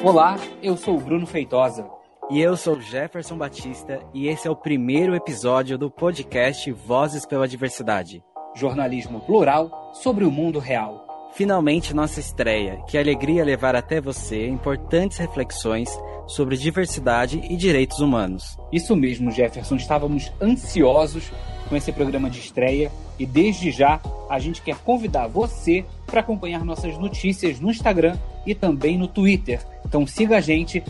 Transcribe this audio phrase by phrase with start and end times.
[0.04, 1.84] Olá, eu sou o Bruno Feitosa.
[2.30, 7.48] E eu sou Jefferson Batista e esse é o primeiro episódio do podcast Vozes pela
[7.48, 8.24] Diversidade.
[8.60, 11.08] Jornalismo plural sobre o mundo real.
[11.34, 12.82] Finalmente nossa estreia.
[12.88, 15.90] Que alegria levar até você importantes reflexões
[16.28, 18.58] sobre diversidade e direitos humanos.
[18.72, 19.76] Isso mesmo, Jefferson.
[19.76, 21.32] Estávamos ansiosos
[21.70, 26.64] com esse programa de estreia e desde já a gente quer convidar você para acompanhar
[26.64, 29.62] nossas notícias no Instagram e também no Twitter.
[29.86, 30.84] Então siga a gente,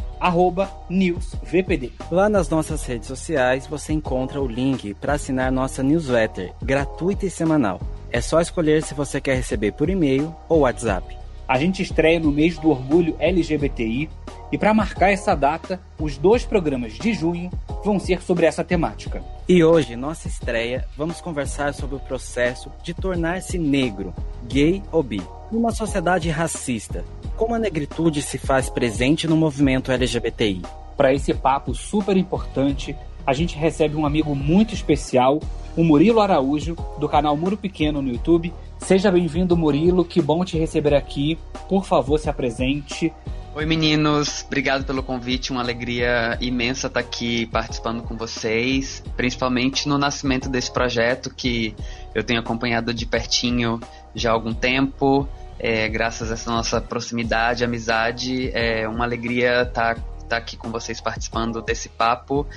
[0.90, 1.94] newsvpd.
[2.12, 7.30] Lá nas nossas redes sociais você encontra o link para assinar nossa newsletter, gratuita e
[7.30, 7.82] semanal.
[8.12, 11.19] É só escolher se você quer receber por e-mail ou WhatsApp.
[11.50, 14.08] A gente estreia no mês do orgulho LGBTI
[14.52, 17.50] e para marcar essa data, os dois programas de junho
[17.84, 19.24] vão ser sobre essa temática.
[19.48, 24.14] E hoje, nossa estreia, vamos conversar sobre o processo de tornar-se negro,
[24.48, 25.24] gay ou bi.
[25.52, 27.04] Numa sociedade racista,
[27.36, 30.62] como a negritude se faz presente no movimento LGBTI?
[30.96, 35.40] Para esse papo super importante, a gente recebe um amigo muito especial,
[35.76, 38.54] o Murilo Araújo, do canal Muro Pequeno no YouTube.
[38.80, 41.38] Seja bem-vindo, Murilo, que bom te receber aqui.
[41.68, 43.14] Por favor, se apresente.
[43.56, 49.98] Oi meninos, obrigado pelo convite, uma alegria imensa estar aqui participando com vocês, principalmente no
[49.98, 51.76] nascimento desse projeto que
[52.14, 53.80] eu tenho acompanhado de pertinho
[54.14, 59.98] já há algum tempo, é, graças a essa nossa proximidade, amizade, é uma alegria estar,
[60.20, 62.48] estar aqui com vocês participando desse papo,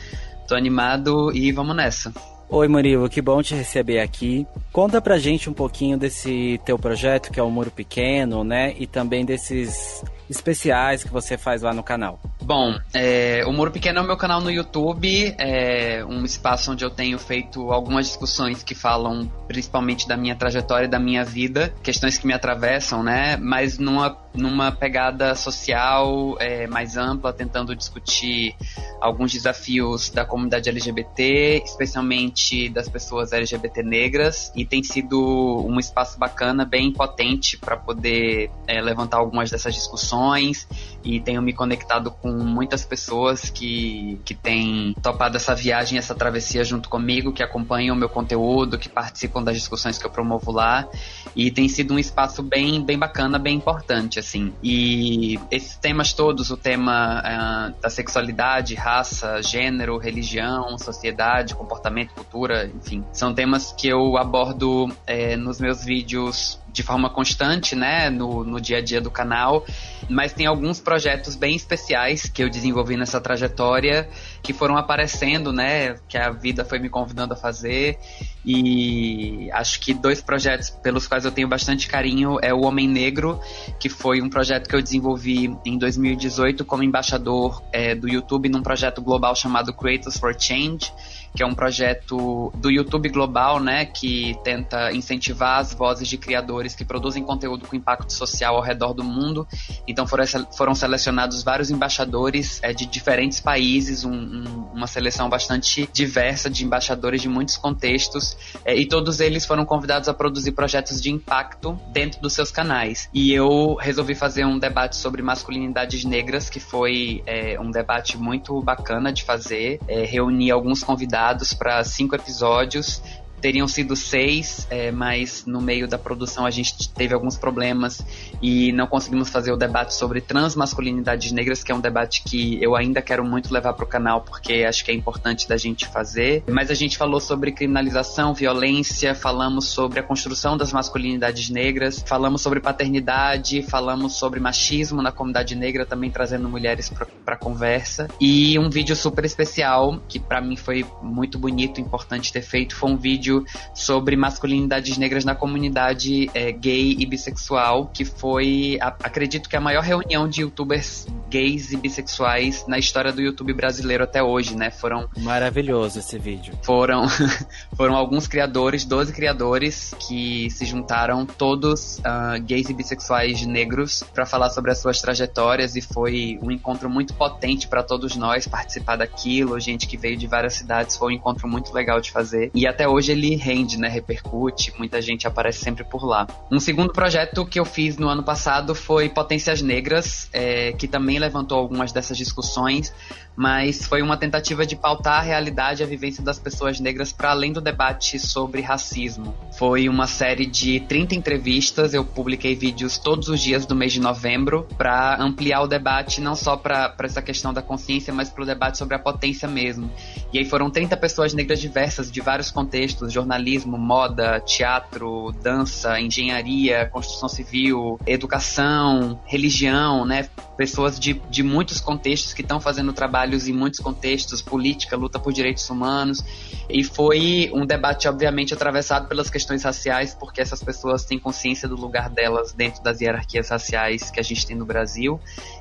[0.46, 2.12] tô animado e vamos nessa.
[2.54, 4.46] Oi Murilo, que bom te receber aqui.
[4.70, 8.74] Conta pra gente um pouquinho desse teu projeto que é o Muro Pequeno, né?
[8.78, 12.20] E também desses especiais que você faz lá no canal?
[12.42, 16.84] Bom, é, o Muro Pequeno é o meu canal no YouTube, é um espaço onde
[16.84, 21.72] eu tenho feito algumas discussões que falam principalmente da minha trajetória e da minha vida,
[21.82, 23.36] questões que me atravessam, né?
[23.36, 28.56] Mas numa, numa pegada social é, mais ampla, tentando discutir
[29.00, 36.18] alguns desafios da comunidade LGBT, especialmente das pessoas LGBT negras, e tem sido um espaço
[36.18, 40.66] bacana, bem potente para poder é, levantar algumas dessas discussões
[41.04, 46.64] e tenho me conectado com muitas pessoas que, que têm topado essa viagem, essa travessia
[46.64, 50.88] junto comigo, que acompanham o meu conteúdo, que participam das discussões que eu promovo lá.
[51.34, 54.52] E tem sido um espaço bem, bem bacana, bem importante, assim.
[54.62, 62.70] E esses temas todos, o tema uh, da sexualidade, raça, gênero, religião, sociedade, comportamento, cultura,
[62.74, 68.44] enfim, são temas que eu abordo é, nos meus vídeos de forma constante, né, no,
[68.44, 69.64] no dia a dia do canal,
[70.08, 74.08] mas tem alguns projetos bem especiais que eu desenvolvi nessa trajetória
[74.42, 77.98] que foram aparecendo, né, que a vida foi me convidando a fazer.
[78.44, 83.40] E acho que dois projetos pelos quais eu tenho bastante carinho é o Homem Negro,
[83.78, 88.62] que foi um projeto que eu desenvolvi em 2018 como embaixador é, do YouTube num
[88.62, 90.92] projeto global chamado Creators for Change,
[91.34, 96.74] que é um projeto do YouTube Global, né, que tenta incentivar as vozes de criadores
[96.74, 99.46] que produzem conteúdo com impacto social ao redor do mundo.
[99.86, 100.24] Então foram,
[100.56, 106.64] foram selecionados vários embaixadores é, de diferentes países, um, um, uma seleção bastante diversa de
[106.64, 111.78] embaixadores de muitos contextos, é, e todos eles foram convidados a produzir projetos de impacto
[111.92, 113.08] dentro dos seus canais.
[113.12, 118.60] E eu resolvi fazer um debate sobre masculinidades negras, que foi é, um debate muito
[118.60, 121.21] bacana de fazer, é, reunir alguns convidados
[121.54, 123.00] para cinco episódios
[123.42, 128.00] teriam sido seis, é, mas no meio da produção a gente teve alguns problemas
[128.40, 132.76] e não conseguimos fazer o debate sobre transmasculinidades negras, que é um debate que eu
[132.76, 136.44] ainda quero muito levar para o canal, porque acho que é importante da gente fazer.
[136.48, 142.42] Mas a gente falou sobre criminalização, violência, falamos sobre a construção das masculinidades negras, falamos
[142.42, 146.92] sobre paternidade, falamos sobre machismo na comunidade negra, também trazendo mulheres
[147.24, 148.06] para conversa.
[148.20, 152.90] E um vídeo super especial, que para mim foi muito bonito, importante ter feito, foi
[152.90, 153.44] um vídeo vídeo
[153.74, 159.60] sobre masculinidades negras na comunidade é, gay e bissexual, que foi, a, acredito que a
[159.60, 164.70] maior reunião de youtubers gays e bissexuais na história do YouTube brasileiro até hoje, né?
[164.70, 166.52] Foram maravilhoso esse vídeo.
[166.62, 167.06] Foram
[167.74, 174.26] foram alguns criadores, 12 criadores que se juntaram todos uh, gays e bissexuais negros para
[174.26, 178.96] falar sobre as suas trajetórias e foi um encontro muito potente para todos nós participar
[178.96, 182.50] daquilo, gente que veio de várias cidades, foi um encontro muito legal de fazer.
[182.54, 183.88] E até hoje ele ele rende, né?
[183.88, 186.26] Repercute, muita gente aparece sempre por lá.
[186.50, 191.18] Um segundo projeto que eu fiz no ano passado foi Potências Negras, é, que também
[191.18, 192.92] levantou algumas dessas discussões,
[193.36, 197.30] mas foi uma tentativa de pautar a realidade e a vivência das pessoas negras para
[197.30, 199.34] além do debate sobre racismo.
[199.58, 204.00] Foi uma série de 30 entrevistas, eu publiquei vídeos todos os dias do mês de
[204.00, 208.46] novembro para ampliar o debate não só para essa questão da consciência, mas para o
[208.46, 209.90] debate sobre a potência mesmo.
[210.32, 216.86] E aí foram 30 pessoas negras diversas de vários contextos, jornalismo, moda, teatro, dança, engenharia,
[216.86, 220.28] construção civil, educação, religião, né?
[220.56, 225.32] Pessoas de, de muitos contextos que estão fazendo trabalhos em muitos contextos, política, luta por
[225.32, 226.24] direitos humanos.
[226.68, 231.76] E foi um debate, obviamente, atravessado pelas questões raciais, porque essas pessoas têm consciência do
[231.76, 235.20] lugar delas dentro das hierarquias raciais que a gente tem no Brasil.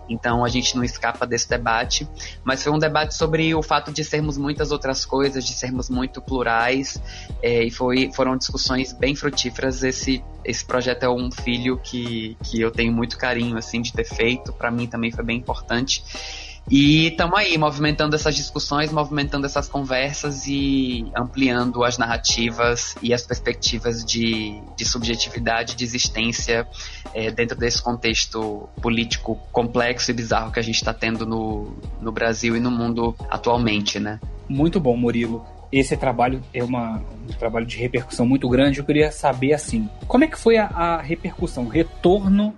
[0.10, 2.08] Então a gente não escapa desse debate.
[2.44, 6.22] Mas foi um debate sobre o fato de sermos muitas outras coisas, de sermos muito
[6.22, 7.00] plurais.
[7.42, 9.84] É, e foi, foram discussões bem frutíferas.
[9.84, 14.06] Esse, esse projeto é um filho que, que eu tenho muito carinho assim de ter
[14.06, 14.52] feito.
[14.54, 16.04] Para mim também foi bem importante.
[16.70, 23.26] E estamos aí, movimentando essas discussões, movimentando essas conversas e ampliando as narrativas e as
[23.26, 26.68] perspectivas de, de subjetividade, de existência
[27.14, 32.12] é, dentro desse contexto político complexo e bizarro que a gente está tendo no, no
[32.12, 34.20] Brasil e no mundo atualmente, né?
[34.48, 38.80] Muito bom, Murilo esse trabalho é uma, um trabalho de repercussão muito grande.
[38.80, 42.54] Eu queria saber assim, como é que foi a, a repercussão, o retorno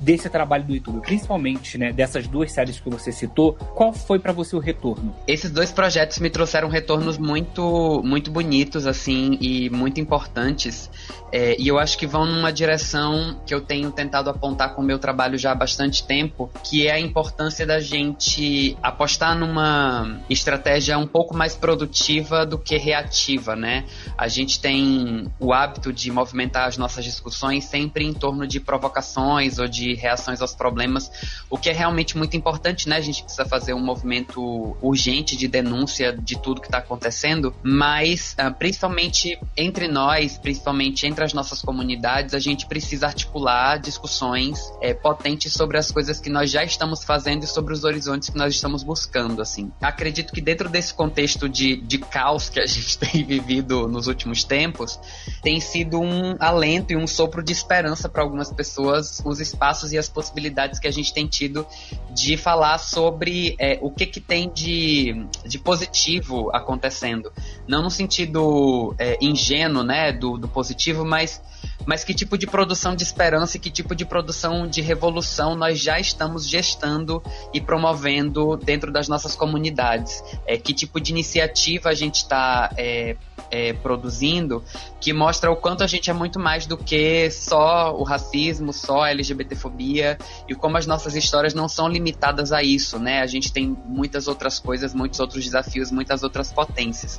[0.00, 4.32] desse trabalho do YouTube, principalmente, né, dessas duas séries que você citou, qual foi para
[4.32, 5.14] você o retorno?
[5.26, 10.90] Esses dois projetos me trouxeram retornos muito, muito bonitos, assim, e muito importantes.
[11.30, 14.84] É, e eu acho que vão numa direção que eu tenho tentado apontar com o
[14.84, 20.98] meu trabalho já há bastante tempo, que é a importância da gente apostar numa estratégia
[20.98, 23.84] um pouco mais produtiva do que reativa, né?
[24.16, 29.58] A gente tem o hábito de movimentar as nossas discussões sempre em torno de provocações
[29.58, 31.10] ou de reações aos problemas,
[31.50, 32.96] o que é realmente muito importante, né?
[32.96, 38.34] A gente precisa fazer um movimento urgente de denúncia de tudo que está acontecendo, mas
[38.38, 44.94] uh, principalmente entre nós, principalmente entre as nossas comunidades, a gente precisa articular discussões é,
[44.94, 48.54] potentes sobre as coisas que nós já estamos fazendo e sobre os horizontes que nós
[48.54, 49.72] estamos buscando, assim.
[49.80, 54.44] Acredito que dentro desse contexto de, de caos que a gente tem vivido nos últimos
[54.44, 54.98] tempos,
[55.42, 59.98] tem sido um alento e um sopro de esperança para algumas pessoas os espaços e
[59.98, 61.66] as possibilidades que a gente tem tido
[62.10, 67.32] de falar sobre é, o que, que tem de, de positivo acontecendo.
[67.66, 71.40] Não no sentido é, ingênuo né, do, do positivo, mas
[71.86, 75.80] mas que tipo de produção de esperança e que tipo de produção de revolução nós
[75.80, 77.22] já estamos gestando
[77.52, 80.22] e promovendo dentro das nossas comunidades.
[80.46, 83.16] É, que tipo de iniciativa a gente está é,
[83.50, 84.62] é, produzindo
[85.00, 89.02] que mostra o quanto a gente é muito mais do que só o racismo, só
[89.02, 93.20] a LGBTfobia e como as nossas histórias não são limitadas a isso, né?
[93.20, 97.18] A gente tem muitas outras coisas, muitos outros desafios, muitas outras potências.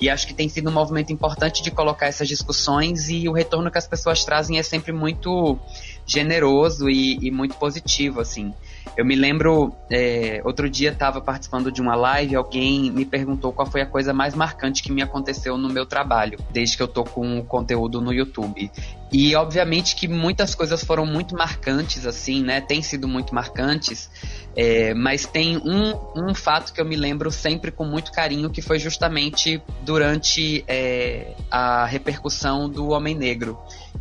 [0.00, 3.70] E acho que tem sido um movimento importante de colocar essas discussões e o retorno
[3.70, 5.58] que as pessoas trazem é sempre muito
[6.08, 8.52] generoso e, e muito positivo, assim.
[8.96, 13.70] Eu me lembro, é, outro dia estava participando de uma live, alguém me perguntou qual
[13.70, 17.04] foi a coisa mais marcante que me aconteceu no meu trabalho, desde que eu tô
[17.04, 18.70] com o conteúdo no YouTube.
[19.12, 22.60] E obviamente que muitas coisas foram muito marcantes, assim, né?
[22.60, 24.10] Tem sido muito marcantes.
[24.56, 28.60] É, mas tem um, um fato que eu me lembro sempre com muito carinho, que
[28.60, 33.56] foi justamente durante é, a repercussão do Homem Negro.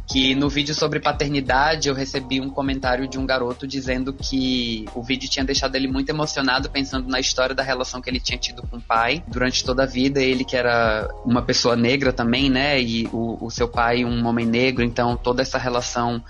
[0.08, 5.04] Que no vídeo sobre paternidade eu recebi um comentário de um garoto dizendo que o
[5.04, 8.62] vídeo tinha deixado ele muito emocionado pensando na história da relação que ele tinha tido
[8.62, 10.22] com o pai durante toda a vida.
[10.22, 12.82] Ele que era uma pessoa negra também, né?
[12.82, 16.24] E o, o seu pai um homem negro, então toda essa relação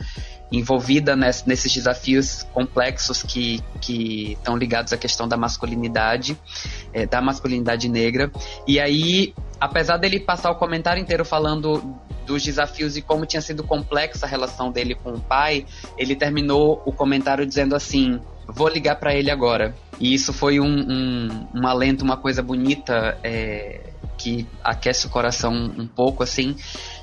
[0.51, 3.63] envolvida nesses desafios complexos que,
[4.31, 6.37] estão ligados à questão da masculinidade,
[6.93, 8.31] é, da masculinidade negra.
[8.65, 13.63] E aí, apesar dele passar o comentário inteiro falando dos desafios e como tinha sido
[13.63, 15.65] complexa a relação dele com o pai,
[15.97, 19.75] ele terminou o comentário dizendo assim: Vou ligar para ele agora.
[19.99, 23.81] E isso foi um, um, um alento, uma coisa bonita é,
[24.17, 26.55] que aquece o coração um pouco, assim,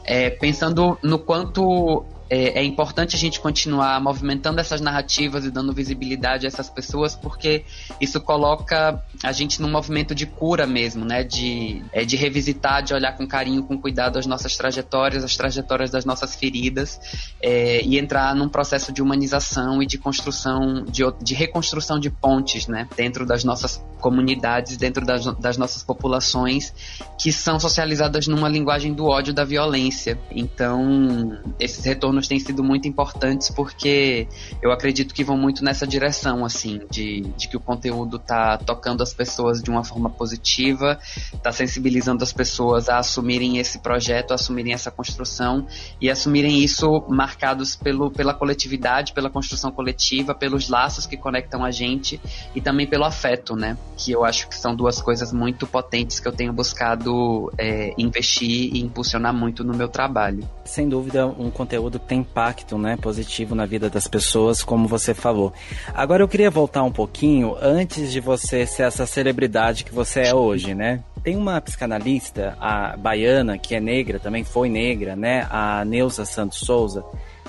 [0.04, 5.72] é, pensando no quanto é, é, importante a gente continuar movimentando essas narrativas e dando
[5.72, 7.64] visibilidade a essas pessoas, porque
[8.00, 11.22] isso coloca a gente num movimento de cura mesmo, né?
[11.22, 15.92] De, é, de revisitar, de olhar com carinho, com cuidado as nossas trajetórias, as trajetórias
[15.92, 16.98] das nossas feridas,
[17.40, 22.66] é, e entrar num processo de humanização e de construção, de, de reconstrução de pontes,
[22.66, 22.88] né?
[22.96, 26.74] Dentro das nossas comunidades, dentro das, das nossas populações,
[27.16, 30.18] que são socializadas numa linguagem do ódio da violência.
[30.32, 34.26] Então, esses retornos têm sido muito importantes porque
[34.62, 39.02] eu acredito que vão muito nessa direção, assim, de, de que o conteúdo tá tocando
[39.02, 40.98] as pessoas de uma forma positiva,
[41.42, 45.66] tá sensibilizando as pessoas a assumirem esse projeto, a assumirem essa construção
[46.00, 51.70] e assumirem isso marcados pelo, pela coletividade, pela construção coletiva, pelos laços que conectam a
[51.70, 52.20] gente
[52.54, 53.76] e também pelo afeto, né?
[53.96, 58.74] Que eu acho que são duas coisas muito potentes que eu tenho buscado é, investir
[58.74, 60.48] e impulsionar muito no meu trabalho.
[60.64, 65.52] Sem dúvida, um conteúdo tem impacto né, positivo na vida das pessoas, como você falou.
[65.92, 70.34] Agora eu queria voltar um pouquinho antes de você ser essa celebridade que você é
[70.34, 71.02] hoje, né?
[71.22, 75.46] Tem uma psicanalista, a baiana, que é negra, também foi negra, né?
[75.50, 77.04] A Neuza Santos Souza,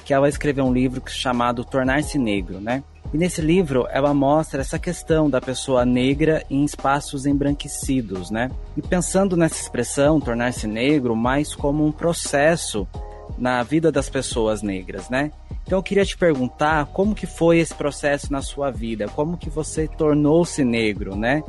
[0.06, 2.84] que ela escreveu um livro chamado Tornar-se Negro, né?
[3.14, 8.50] E nesse livro ela mostra essa questão da pessoa negra em espaços embranquecidos, né?
[8.76, 12.88] E pensando nessa expressão, tornar-se negro, mais como um processo
[13.38, 15.32] na vida das pessoas negras, né?
[15.66, 19.50] Então eu queria te perguntar como que foi esse processo na sua vida, como que
[19.50, 21.44] você tornou-se negro, né?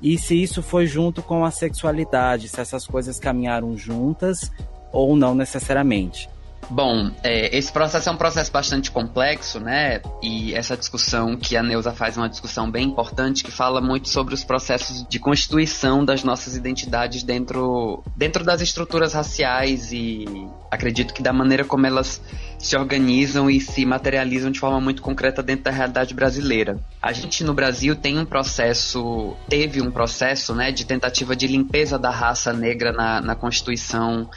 [0.00, 4.52] E se isso foi junto com a sexualidade, se essas coisas caminharam juntas
[4.92, 6.28] ou não necessariamente.
[6.68, 10.00] Bom, é, esse processo é um processo bastante complexo, né?
[10.22, 14.08] E essa discussão que a Neuza faz é uma discussão bem importante que fala muito
[14.08, 20.24] sobre os processos de constituição das nossas identidades dentro, dentro das estruturas raciais e
[20.70, 22.20] acredito que da maneira como elas
[22.58, 26.80] se organizam e se materializam de forma muito concreta dentro da realidade brasileira.
[27.00, 31.98] A gente no Brasil tem um processo, teve um processo, né, de tentativa de limpeza
[31.98, 34.28] da raça negra na, na Constituição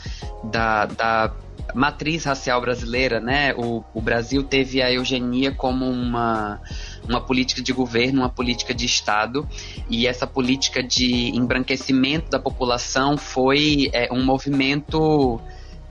[0.44, 1.32] da, da
[1.74, 3.54] matriz racial brasileira, né?
[3.56, 6.60] O, o Brasil teve a eugenia como uma
[7.08, 9.48] uma política de governo, uma política de Estado,
[9.90, 15.42] e essa política de embranquecimento da população foi é, um movimento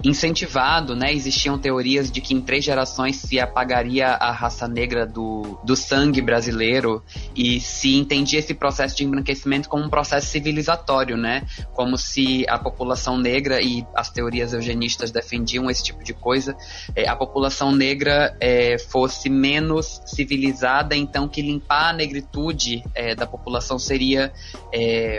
[0.02, 1.12] incentivado, né?
[1.12, 6.22] Existiam teorias de que em três gerações se apagaria a raça negra do, do sangue
[6.22, 7.02] brasileiro
[7.34, 11.46] e se entendia esse processo de embranquecimento como um processo civilizatório, né?
[11.72, 16.56] Como se a população negra e as teorias eugenistas defendiam esse tipo de coisa,
[16.94, 23.26] é, a população negra é, fosse menos civilizada, então que limpar a negritude é, da
[23.26, 24.32] população seria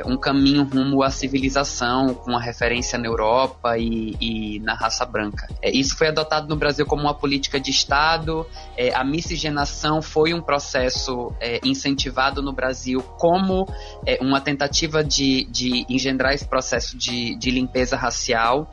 [0.06, 5.48] um caminho rumo à civilização, com a referência na Europa e, e na raça branca.
[5.64, 8.46] É, isso foi adotado no Brasil como uma política de Estado.
[8.78, 13.68] É, a miscigenação foi um processo é, incentivado no Brasil como
[14.06, 18.70] é, uma tentativa de, de engendrar esse processo de, de limpeza racial.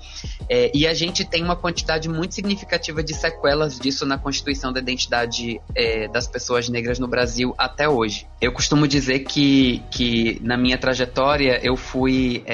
[0.50, 4.80] É, e a gente tem uma quantidade muito significativa de sequelas disso na constituição da
[4.80, 8.26] identidade é, das pessoas negras no Brasil até hoje.
[8.38, 12.44] Eu costumo dizer que, que na minha trajetória eu fui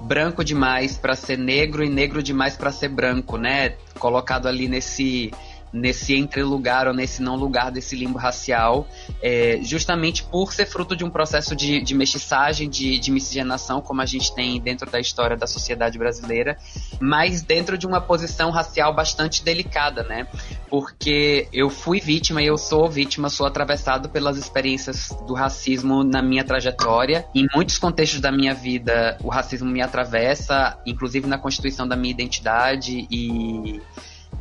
[0.00, 3.74] branco demais para ser negro e negro demais para ser branco, né?
[3.98, 5.32] Colocado ali nesse
[5.72, 8.86] nesse entre lugar ou nesse não lugar desse limbo racial,
[9.22, 14.00] é, justamente por ser fruto de um processo de, de mestiçagem, de, de miscigenação, como
[14.00, 16.56] a gente tem dentro da história da sociedade brasileira,
[17.00, 20.26] mas dentro de uma posição racial bastante delicada, né?
[20.68, 26.22] Porque eu fui vítima e eu sou vítima, sou atravessado pelas experiências do racismo na
[26.22, 27.26] minha trajetória.
[27.34, 32.10] Em muitos contextos da minha vida, o racismo me atravessa, inclusive na constituição da minha
[32.10, 33.80] identidade e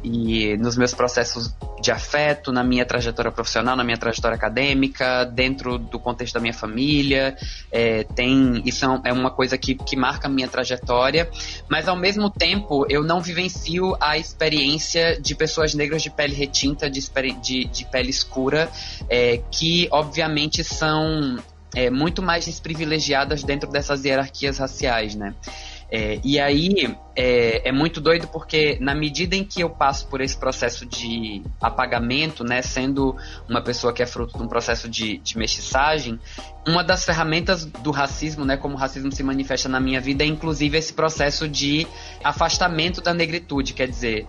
[0.04, 5.78] e nos meus processos de afeto, na minha trajetória profissional, na minha trajetória acadêmica, dentro
[5.78, 7.36] do contexto da minha família,
[7.72, 11.30] é, tem isso é uma coisa que, que marca a minha trajetória,
[11.70, 16.90] mas ao mesmo tempo eu não vivencio a experiência de pessoas negras de pele retinta,
[16.90, 17.02] de,
[17.42, 18.70] de, de pele escura,
[19.10, 21.38] é, que obviamente são
[21.76, 25.36] é, muito mais desprivilegiadas dentro dessas hierarquias raciais, né?
[25.90, 30.20] É, e aí é, é, muito doido porque na medida em que eu passo por
[30.20, 33.16] esse processo de apagamento, né, sendo
[33.48, 36.20] uma pessoa que é fruto de um processo de, de mestiçagem,
[36.68, 40.28] uma das ferramentas do racismo, né, como o racismo se manifesta na minha vida, é
[40.28, 41.88] inclusive esse processo de
[42.22, 44.28] afastamento da negritude, quer dizer,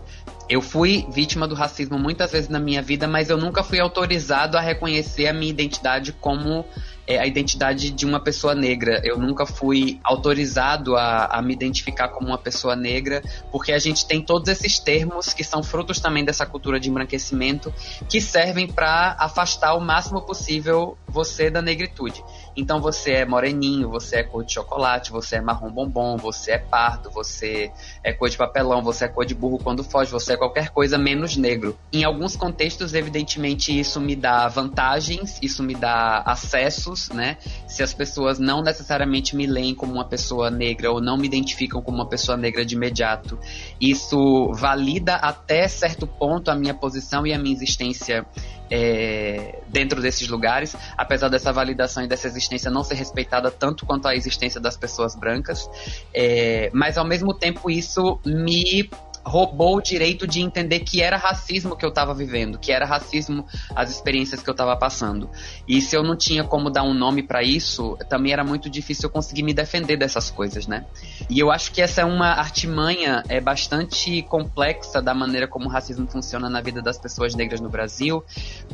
[0.49, 4.57] eu fui vítima do racismo muitas vezes na minha vida, mas eu nunca fui autorizado
[4.57, 6.65] a reconhecer a minha identidade como
[7.09, 9.01] é, a identidade de uma pessoa negra.
[9.03, 14.07] Eu nunca fui autorizado a, a me identificar como uma pessoa negra, porque a gente
[14.07, 17.73] tem todos esses termos que são frutos também dessa cultura de embranquecimento,
[18.11, 22.23] que servem para afastar o máximo possível você da negritude.
[22.59, 26.59] Então você é moreninho, você é cor de chocolate, você é marrom bombom, você é
[26.59, 27.71] pardo, você
[28.03, 30.99] é cor de papelão, você é cor de burro quando foge, você é qualquer coisa
[30.99, 31.79] menos negro.
[31.93, 37.37] Em alguns contextos, evidentemente, isso me dá vantagens, isso me dá acessos, né?
[37.69, 41.81] Se as pessoas não necessariamente me leem como uma pessoa negra ou não me identificam
[41.81, 43.39] como uma pessoa negra de imediato,
[43.81, 48.27] isso valida até certo ponto a minha posição e a minha existência
[48.71, 54.07] é, dentro desses lugares, apesar dessa validação e dessa existência não ser respeitada tanto quanto
[54.09, 55.69] a existência das pessoas brancas,
[56.13, 58.91] é, mas ao mesmo tempo isso me
[59.29, 63.47] roubou o direito de entender que era racismo que eu estava vivendo, que era racismo
[63.77, 65.29] as experiências que eu estava passando.
[65.69, 69.09] E se eu não tinha como dar um nome para isso, também era muito difícil
[69.09, 70.87] eu conseguir me defender dessas coisas, né?
[71.29, 75.69] E eu acho que essa é uma artimanha é bastante complexa da maneira como o
[75.69, 78.25] racismo funciona na vida das pessoas negras no Brasil,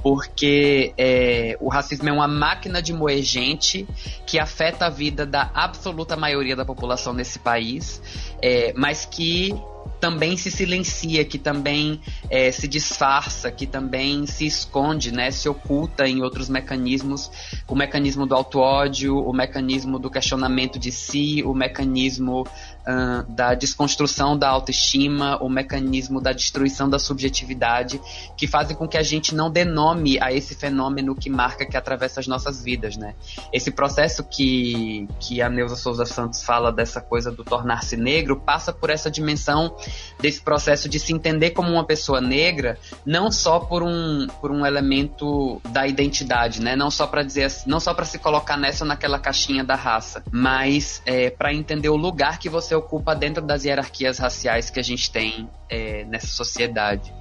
[0.02, 3.86] porque é, o racismo é uma máquina de moer gente
[4.26, 8.00] que afeta a vida da absoluta maioria da população nesse país,
[8.44, 9.54] é, mas que
[9.98, 11.98] também se silencia, que também
[12.28, 17.30] é, se disfarça, que também se esconde, né, se oculta em outros mecanismos,
[17.66, 22.46] o mecanismo do auto-ódio, o mecanismo do questionamento de si, o mecanismo
[23.28, 28.00] da desconstrução da autoestima, o mecanismo da destruição da subjetividade,
[28.36, 31.76] que fazem com que a gente não dê nome a esse fenômeno que marca, que
[31.76, 33.14] atravessa as nossas vidas, né?
[33.52, 38.72] Esse processo que, que a Neuza Souza Santos fala dessa coisa do tornar-se negro passa
[38.72, 39.74] por essa dimensão
[40.20, 44.66] desse processo de se entender como uma pessoa negra, não só por um, por um
[44.66, 46.76] elemento da identidade, né?
[46.76, 50.22] Não só para dizer, não só para se colocar nessa ou naquela caixinha da raça,
[50.30, 54.82] mas é, para entender o lugar que você ocupa dentro das hierarquias raciais que a
[54.82, 57.12] gente tem é, nessa sociedade.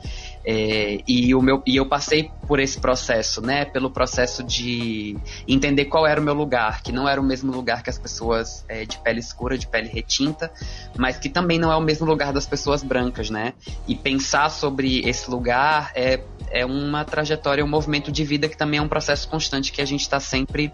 [0.45, 3.63] É, e, o meu, e eu passei por esse processo, né?
[3.63, 5.17] Pelo processo de
[5.47, 8.65] entender qual era o meu lugar, que não era o mesmo lugar que as pessoas
[8.67, 10.51] é, de pele escura, de pele retinta,
[10.97, 13.53] mas que também não é o mesmo lugar das pessoas brancas, né?
[13.87, 16.17] E pensar sobre esse lugar é,
[16.53, 19.85] é uma trajetória, um movimento de vida que também é um processo constante que a
[19.85, 20.71] gente está sempre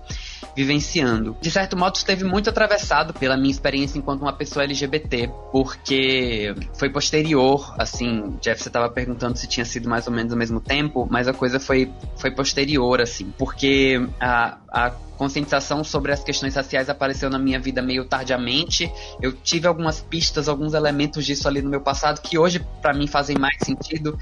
[0.55, 1.37] vivenciando.
[1.41, 6.89] De certo modo, esteve muito atravessado pela minha experiência enquanto uma pessoa LGBT, porque foi
[6.89, 11.07] posterior, assim, Jeff, você estava perguntando se tinha sido mais ou menos ao mesmo tempo,
[11.09, 16.89] mas a coisa foi, foi posterior, assim, porque a, a conscientização sobre as questões raciais
[16.89, 18.89] apareceu na minha vida meio tardiamente.
[19.21, 23.05] Eu tive algumas pistas, alguns elementos disso ali no meu passado que hoje para mim
[23.05, 24.17] fazem mais sentido.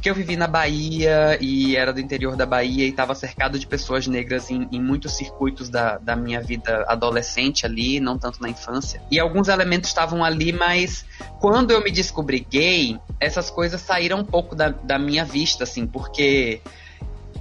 [0.00, 3.66] Porque eu vivi na Bahia e era do interior da Bahia e estava cercado de
[3.66, 8.48] pessoas negras em, em muitos circuitos da, da minha vida adolescente ali, não tanto na
[8.48, 9.02] infância.
[9.10, 11.04] E alguns elementos estavam ali, mas
[11.38, 15.86] quando eu me descobri gay, essas coisas saíram um pouco da, da minha vista, assim,
[15.86, 16.62] porque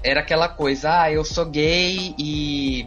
[0.03, 2.85] era aquela coisa, ah, eu sou gay e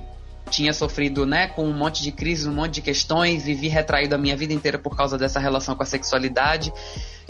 [0.53, 4.19] tinha sofrido, né, com um monte de crises, um monte de questões, vivi retraído a
[4.19, 6.73] minha vida inteira por causa dessa relação com a sexualidade.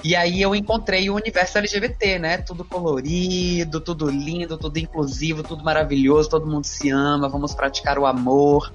[0.03, 2.39] E aí eu encontrei o universo LGBT, né?
[2.39, 8.07] Tudo colorido, tudo lindo, tudo inclusivo, tudo maravilhoso, todo mundo se ama, vamos praticar o
[8.07, 8.73] amor.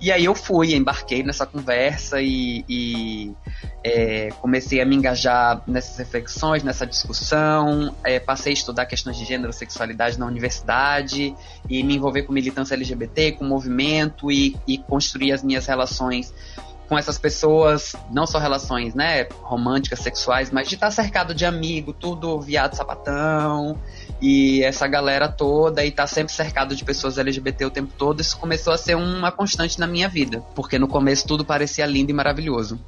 [0.00, 3.32] E aí eu fui, embarquei nessa conversa e, e
[3.84, 7.94] é, comecei a me engajar nessas reflexões, nessa discussão.
[8.02, 11.34] É, passei a estudar questões de gênero sexualidade na universidade
[11.68, 16.32] e me envolver com militância LGBT, com movimento e, e construir as minhas relações
[16.90, 21.92] com essas pessoas, não só relações, né, românticas, sexuais, mas de estar cercado de amigo,
[21.92, 23.78] tudo viado sapatão,
[24.20, 28.36] e essa galera toda, e estar sempre cercado de pessoas LGBT o tempo todo, isso
[28.36, 32.14] começou a ser uma constante na minha vida, porque no começo tudo parecia lindo e
[32.14, 32.78] maravilhoso.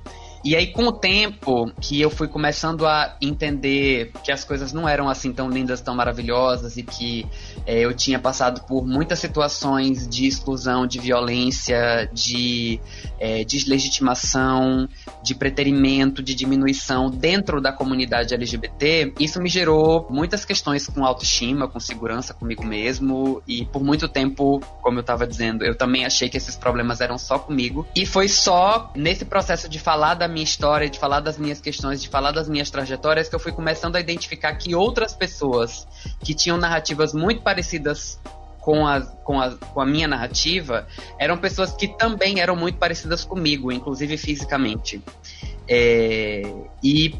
[0.45, 4.89] E aí, com o tempo que eu fui começando a entender que as coisas não
[4.89, 7.27] eram assim tão lindas, tão maravilhosas, e que
[7.67, 12.81] é, eu tinha passado por muitas situações de exclusão, de violência, de
[13.21, 14.89] é, deslegitimação,
[15.23, 21.69] de preterimento, de diminuição dentro da comunidade LGBT, isso me gerou muitas questões com autoestima,
[21.69, 26.29] com segurança comigo mesmo, e por muito tempo, como eu estava dizendo, eu também achei
[26.29, 27.87] que esses problemas eram só comigo.
[27.95, 32.03] E foi só nesse processo de falar da minha história, de falar das minhas questões,
[32.03, 35.87] de falar das minhas trajetórias, que eu fui começando a identificar que outras pessoas
[36.21, 38.19] que tinham narrativas muito parecidas
[38.61, 40.87] com a, com, a, com a minha narrativa
[41.19, 45.03] eram pessoas que também eram muito parecidas comigo, inclusive fisicamente.
[45.69, 46.43] É,
[46.83, 47.15] e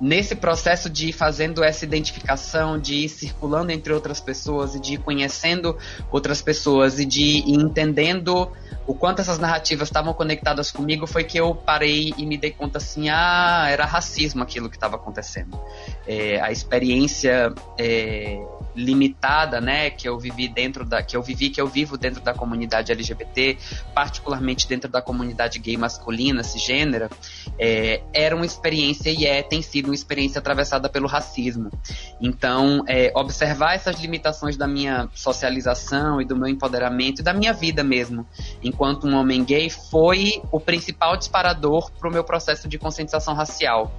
[0.00, 4.94] nesse processo de ir fazendo essa identificação, de ir circulando entre outras pessoas e de
[4.94, 5.76] ir conhecendo
[6.10, 8.50] outras pessoas e de ir entendendo
[8.86, 12.78] o quanto essas narrativas estavam conectadas comigo, foi que eu parei e me dei conta
[12.78, 15.58] assim, ah, era racismo aquilo que estava acontecendo.
[16.06, 18.40] É, a experiência é,
[18.76, 22.32] limitada, né, que eu vivi dentro da, que eu vivi, que eu vivo dentro da
[22.32, 23.58] comunidade LGBT,
[23.92, 27.10] particularmente dentro da comunidade gay masculina, cisgênera,
[27.58, 31.70] é, era uma experiência e é, tem sido uma experiência atravessada pelo racismo.
[32.20, 37.52] Então, é, observar essas limitações da minha socialização e do meu empoderamento e da minha
[37.52, 38.26] vida mesmo,
[38.62, 43.92] enquanto um homem gay, foi o principal disparador para o meu processo de conscientização racial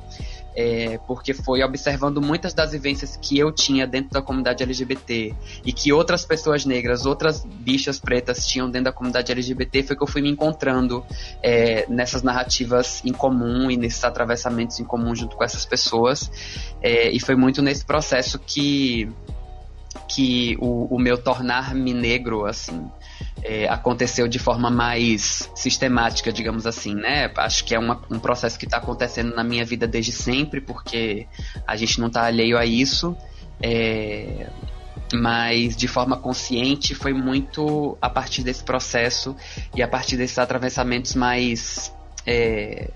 [0.58, 5.32] é, porque foi observando muitas das vivências que eu tinha dentro da comunidade LGBT
[5.64, 10.02] e que outras pessoas negras, outras bichas pretas tinham dentro da comunidade LGBT, foi que
[10.02, 11.06] eu fui me encontrando
[11.44, 16.32] é, nessas narrativas em comum e nesses atravessamentos em comum junto com essas pessoas.
[16.82, 19.08] É, e foi muito nesse processo que
[20.08, 22.90] que o, o meu tornar-me negro, assim,
[23.44, 27.32] é, aconteceu de forma mais sistemática, digamos assim, né?
[27.38, 31.28] Acho que é uma, um processo que está acontecendo na minha vida desde sempre, porque
[31.66, 33.16] a gente não está alheio a isso.
[33.62, 34.50] É,
[35.14, 39.36] mas de forma consciente foi muito a partir desse processo
[39.76, 41.94] e a partir desses atravessamentos mais
[42.26, 42.92] é,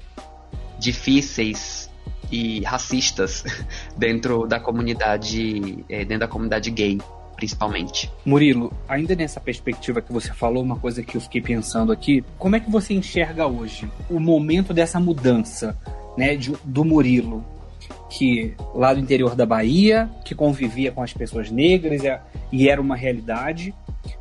[0.78, 1.90] difíceis
[2.32, 3.44] e racistas
[3.98, 6.98] dentro da comunidade é, dentro da comunidade gay
[7.42, 8.12] principalmente.
[8.24, 12.56] Murilo, ainda nessa perspectiva que você falou, uma coisa que eu fiquei pensando aqui, como
[12.56, 15.76] é que você enxerga hoje o momento dessa mudança,
[16.16, 17.44] né, de, do Murilo,
[18.12, 22.04] que lá do interior da Bahia, que convivia com as pessoas negras
[22.52, 23.74] e era uma realidade,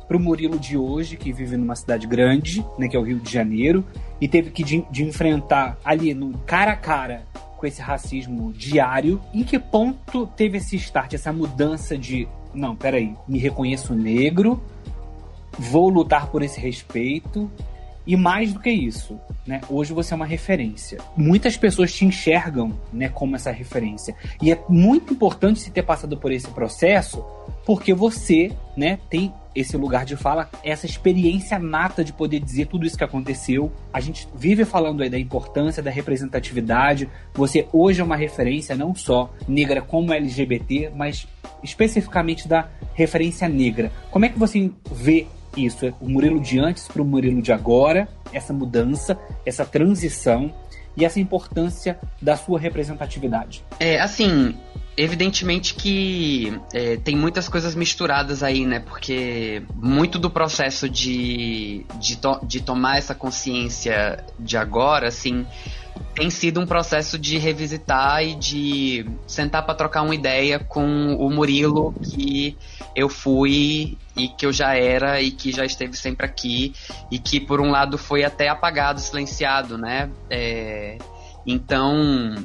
[0.07, 3.19] para o Murilo de hoje, que vive numa cidade grande, né, que é o Rio
[3.19, 3.85] de Janeiro,
[4.19, 7.21] e teve que de, de enfrentar ali no cara a cara
[7.55, 9.21] com esse racismo diário.
[9.31, 14.61] Em que ponto teve esse start, essa mudança de não, peraí, me reconheço negro,
[15.57, 17.49] vou lutar por esse respeito.
[18.11, 19.61] E mais do que isso, né?
[19.69, 20.97] Hoje você é uma referência.
[21.15, 24.13] Muitas pessoas te enxergam, né, como essa referência.
[24.41, 27.23] E é muito importante se ter passado por esse processo,
[27.65, 32.85] porque você, né, tem esse lugar de fala, essa experiência nata de poder dizer tudo
[32.85, 33.71] isso que aconteceu.
[33.93, 37.07] A gente vive falando aí da importância da representatividade.
[37.33, 41.25] Você hoje é uma referência não só negra como LGBT, mas
[41.63, 43.89] especificamente da referência negra.
[44.09, 45.93] Como é que você vê isso?
[45.99, 50.53] O Murilo de antes para o Murilo de agora, essa mudança, essa transição
[50.95, 53.63] e essa importância da sua representatividade?
[53.79, 54.55] É, assim,
[54.97, 58.79] evidentemente que é, tem muitas coisas misturadas aí, né?
[58.79, 65.45] Porque muito do processo de, de, to de tomar essa consciência de agora, assim,
[66.13, 71.29] tem sido um processo de revisitar e de sentar para trocar uma ideia com o
[71.29, 72.57] Murilo que
[72.95, 76.73] eu fui e que eu já era e que já esteve sempre aqui
[77.09, 80.09] e que por um lado foi até apagado, silenciado, né?
[80.29, 80.97] É,
[81.45, 82.35] então,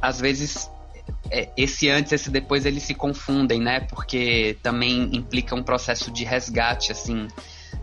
[0.00, 0.70] às vezes
[1.30, 3.80] é, esse antes, esse depois eles se confundem, né?
[3.80, 7.28] Porque também implica um processo de resgate, assim,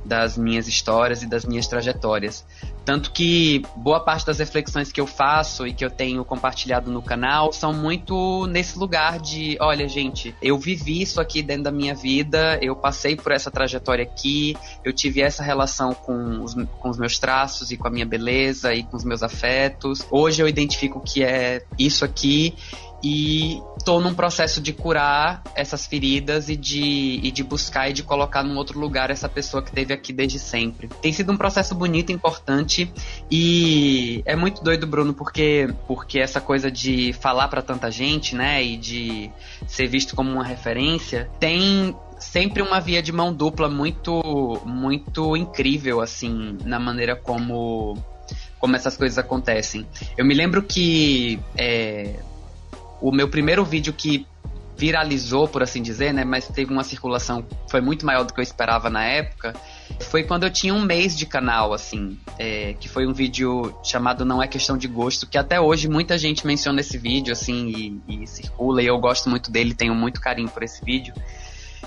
[0.04, 2.46] das minhas histórias e das minhas trajetórias.
[2.84, 7.02] Tanto que boa parte das reflexões que eu faço e que eu tenho compartilhado no
[7.02, 11.94] canal são muito nesse lugar de, olha, gente, eu vivi isso aqui dentro da minha
[11.94, 16.98] vida, eu passei por essa trajetória aqui, eu tive essa relação com os, com os
[16.98, 20.06] meus traços e com a minha beleza e com os meus afetos.
[20.10, 22.56] Hoje eu identifico que é isso aqui
[23.04, 28.04] e tô num processo de curar essas feridas e de, e de buscar e de
[28.04, 30.88] colocar num outro lugar essa pessoa que esteve aqui desde sempre.
[31.02, 32.92] Tem sido um processo bonito, importante
[33.30, 38.64] e é muito doido, Bruno, porque porque essa coisa de falar para tanta gente, né,
[38.64, 39.32] e de
[39.68, 46.02] ser visto como uma referência, tem sempre uma via de mão dupla muito muito incrível
[46.02, 47.98] assim na maneira como
[48.60, 49.88] como essas coisas acontecem.
[50.16, 52.20] Eu me lembro que é,
[53.02, 54.26] o meu primeiro vídeo que
[54.78, 56.24] viralizou, por assim dizer, né?
[56.24, 59.54] Mas teve uma circulação foi muito maior do que eu esperava na época.
[60.00, 64.26] Foi quando eu tinha um mês de canal, assim, é, que foi um vídeo chamado
[64.26, 68.24] Não é Questão de Gosto, que até hoje muita gente menciona esse vídeo, assim, e,
[68.24, 71.14] e circula, e eu gosto muito dele, tenho muito carinho por esse vídeo.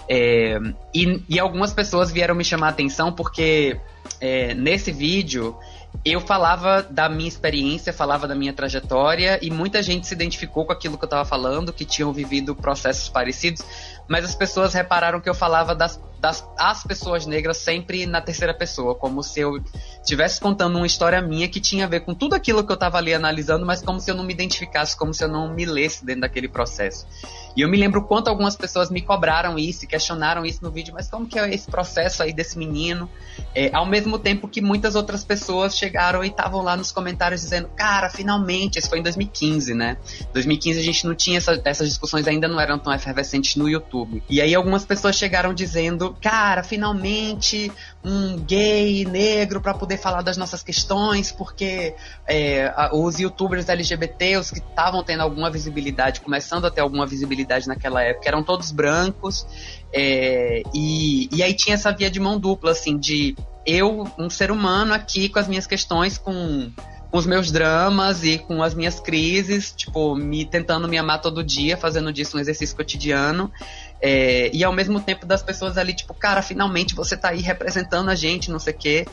[0.09, 0.59] É,
[0.95, 3.81] e, e, algumas pessoas vieram me chamar a atenção porque
[4.21, 5.57] é, nesse vídeo
[6.05, 10.73] eu falava da minha experiência, falava da minha trajetória e muita gente se identificou com
[10.73, 13.63] aquilo que eu estava falando, que tinham vivido processos parecidos,
[14.09, 18.55] mas as pessoas repararam que eu falava das, das as pessoas negras sempre na terceira
[18.55, 19.63] pessoa, como se eu
[20.01, 22.97] estivesse contando uma história minha que tinha a ver com tudo aquilo que eu estava
[22.97, 26.03] ali analisando, mas como se eu não me identificasse, como se eu não me lesse
[26.03, 27.07] dentro daquele processo.
[27.55, 31.09] E eu me lembro quanto algumas pessoas me cobraram isso questionaram isso no vídeo, mas
[31.09, 33.09] como que é esse processo aí desse menino?
[33.55, 37.69] É, ao mesmo tempo que muitas outras pessoas chegaram e estavam lá nos comentários dizendo,
[37.77, 39.99] cara, finalmente, isso foi em 2015, né?
[40.33, 44.23] 2015 a gente não tinha essa, essas discussões ainda não eram tão efervescentes no YouTube.
[44.29, 47.71] E aí algumas pessoas chegaram dizendo, cara, finalmente
[48.05, 51.95] um gay negro para poder falar das nossas questões, porque
[52.27, 57.67] é, os youtubers LGBT, os que estavam tendo alguma visibilidade, começando a ter alguma visibilidade
[57.67, 59.47] naquela época, eram todos brancos,
[59.93, 64.51] é, e, e aí tinha essa via de mão dupla, assim, de eu, um ser
[64.51, 66.71] humano aqui com as minhas questões, com,
[67.11, 71.45] com os meus dramas e com as minhas crises, tipo, me tentando me amar todo
[71.45, 73.53] dia, fazendo disso um exercício cotidiano.
[74.01, 78.11] É, e ao mesmo tempo das pessoas ali, tipo, cara, finalmente você tá aí representando
[78.11, 79.07] a gente, não sei o quê.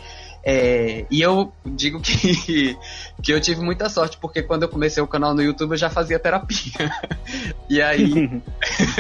[0.44, 2.78] É, e eu digo que,
[3.22, 5.90] que eu tive muita sorte, porque quando eu comecei o canal no YouTube eu já
[5.90, 6.92] fazia terapia.
[7.70, 8.42] e aí.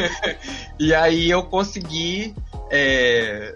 [0.79, 2.35] e aí eu consegui.
[2.69, 3.53] É,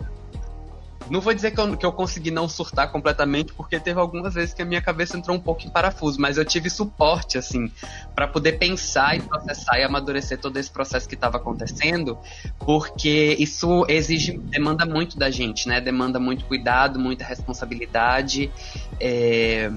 [1.10, 4.54] não vou dizer que eu, que eu consegui não surtar completamente, porque teve algumas vezes
[4.54, 7.72] que a minha cabeça entrou um pouco em parafuso, mas eu tive suporte, assim,
[8.14, 12.18] para poder pensar e processar e amadurecer todo esse processo que estava acontecendo,
[12.60, 15.80] porque isso exige, demanda muito da gente, né?
[15.80, 18.52] Demanda muito cuidado, muita responsabilidade.
[19.00, 19.70] É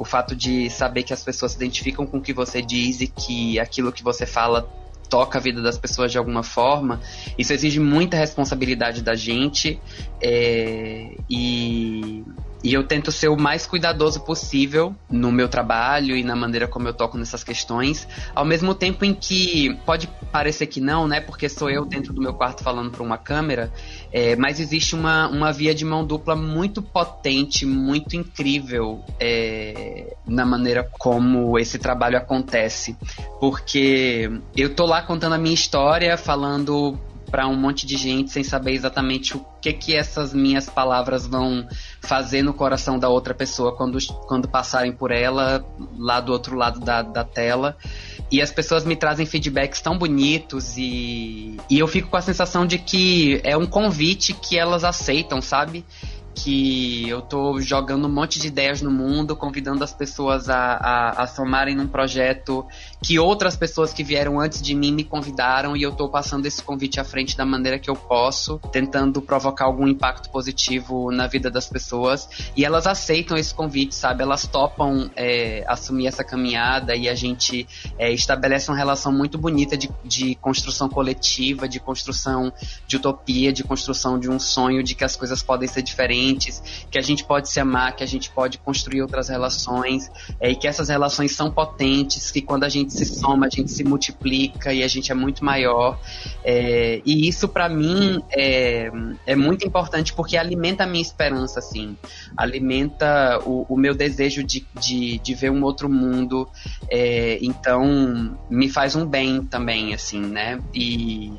[0.00, 3.06] o fato de saber que as pessoas se identificam com o que você diz e
[3.06, 4.66] que aquilo que você fala
[5.10, 7.00] toca a vida das pessoas de alguma forma,
[7.36, 9.78] isso exige muita responsabilidade da gente
[10.22, 12.24] é, e
[12.62, 16.86] e eu tento ser o mais cuidadoso possível no meu trabalho e na maneira como
[16.88, 21.20] eu toco nessas questões, ao mesmo tempo em que pode parecer que não, né?
[21.20, 23.72] Porque sou eu dentro do meu quarto falando para uma câmera,
[24.12, 30.44] é, mas existe uma, uma via de mão dupla muito potente, muito incrível é, na
[30.44, 32.96] maneira como esse trabalho acontece,
[33.40, 36.98] porque eu tô lá contando a minha história, falando
[37.30, 41.66] para um monte de gente sem saber exatamente o que que essas minhas palavras vão
[42.00, 45.64] fazer no coração da outra pessoa quando, quando passarem por ela
[45.96, 47.76] lá do outro lado da, da tela.
[48.30, 52.66] E as pessoas me trazem feedbacks tão bonitos e, e eu fico com a sensação
[52.66, 55.84] de que é um convite que elas aceitam, sabe?
[56.34, 61.22] Que eu tô jogando um monte de ideias no mundo, convidando as pessoas a, a,
[61.22, 62.66] a somarem num projeto
[63.02, 66.62] que outras pessoas que vieram antes de mim me convidaram e eu tô passando esse
[66.62, 71.50] convite à frente da maneira que eu posso, tentando provocar algum impacto positivo na vida
[71.50, 72.28] das pessoas.
[72.56, 74.22] E elas aceitam esse convite, sabe?
[74.22, 77.66] Elas topam é, assumir essa caminhada e a gente
[77.98, 82.52] é, estabelece uma relação muito bonita de, de construção coletiva, de construção
[82.86, 86.19] de utopia, de construção de um sonho de que as coisas podem ser diferentes
[86.90, 90.56] que a gente pode se amar, que a gente pode construir outras relações, é, e
[90.56, 94.72] que essas relações são potentes, que quando a gente se soma, a gente se multiplica
[94.72, 95.98] e a gente é muito maior.
[96.44, 98.90] É, e isso para mim é,
[99.26, 101.96] é muito importante porque alimenta a minha esperança, assim,
[102.36, 106.48] alimenta o, o meu desejo de, de, de, ver um outro mundo.
[106.90, 110.60] É, então me faz um bem também, assim, né?
[110.74, 111.32] E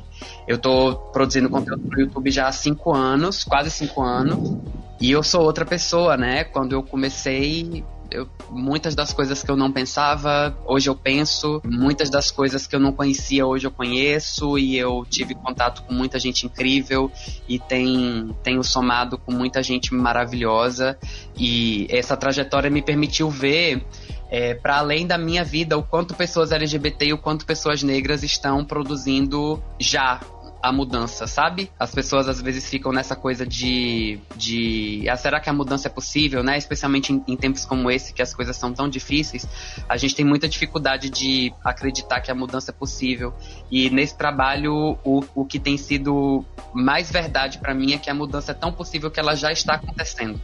[0.46, 4.56] eu tô produzindo conteúdo pro YouTube já há cinco anos, quase cinco anos.
[5.00, 6.44] E eu sou outra pessoa, né?
[6.44, 11.60] Quando eu comecei, eu, muitas das coisas que eu não pensava, hoje eu penso.
[11.64, 14.58] Muitas das coisas que eu não conhecia, hoje eu conheço.
[14.58, 17.10] E eu tive contato com muita gente incrível
[17.48, 20.98] e tem, tenho somado com muita gente maravilhosa.
[21.36, 23.84] E essa trajetória me permitiu ver
[24.30, 28.22] é, para além da minha vida, o quanto pessoas LGBT e o quanto pessoas negras
[28.22, 30.20] estão produzindo já
[30.62, 31.70] a mudança, sabe?
[31.78, 34.20] As pessoas às vezes ficam nessa coisa de.
[34.36, 36.56] de ah, será que a mudança é possível, né?
[36.56, 39.46] Especialmente em, em, tempos como esse, que as coisas são tão difíceis,
[39.88, 43.34] a gente tem muita dificuldade de acreditar que a mudança é possível.
[43.70, 48.14] E nesse trabalho, o, o que tem sido mais verdade para mim é que a
[48.14, 50.40] mudança é tão possível que ela já está acontecendo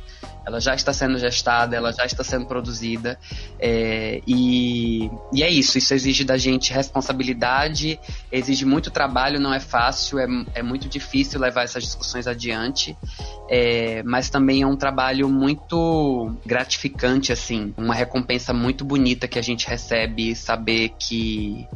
[0.48, 3.18] ela já está sendo gestada, ela já está sendo produzida.
[3.61, 8.00] É, e, e é isso, isso exige da gente responsabilidade,
[8.33, 12.96] exige muito trabalho, não é fácil, é, é muito difícil levar essas discussões adiante.
[13.50, 19.42] É, mas também é um trabalho muito gratificante, assim, uma recompensa muito bonita que a
[19.42, 21.66] gente recebe saber que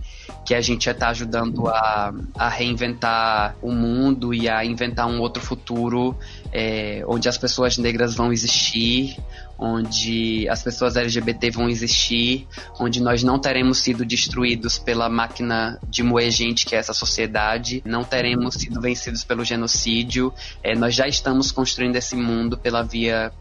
[0.45, 5.43] que a gente está ajudando a, a reinventar o mundo e a inventar um outro
[5.43, 6.17] futuro
[6.53, 9.17] é, onde as pessoas negras vão existir,
[9.63, 12.49] onde as pessoas LGBT vão existir,
[12.81, 17.81] onde nós não teremos sido destruídos pela máquina de moer gente que é essa sociedade,
[17.87, 23.33] não teremos sido vencidos pelo genocídio, é, nós já estamos construindo esse mundo pela via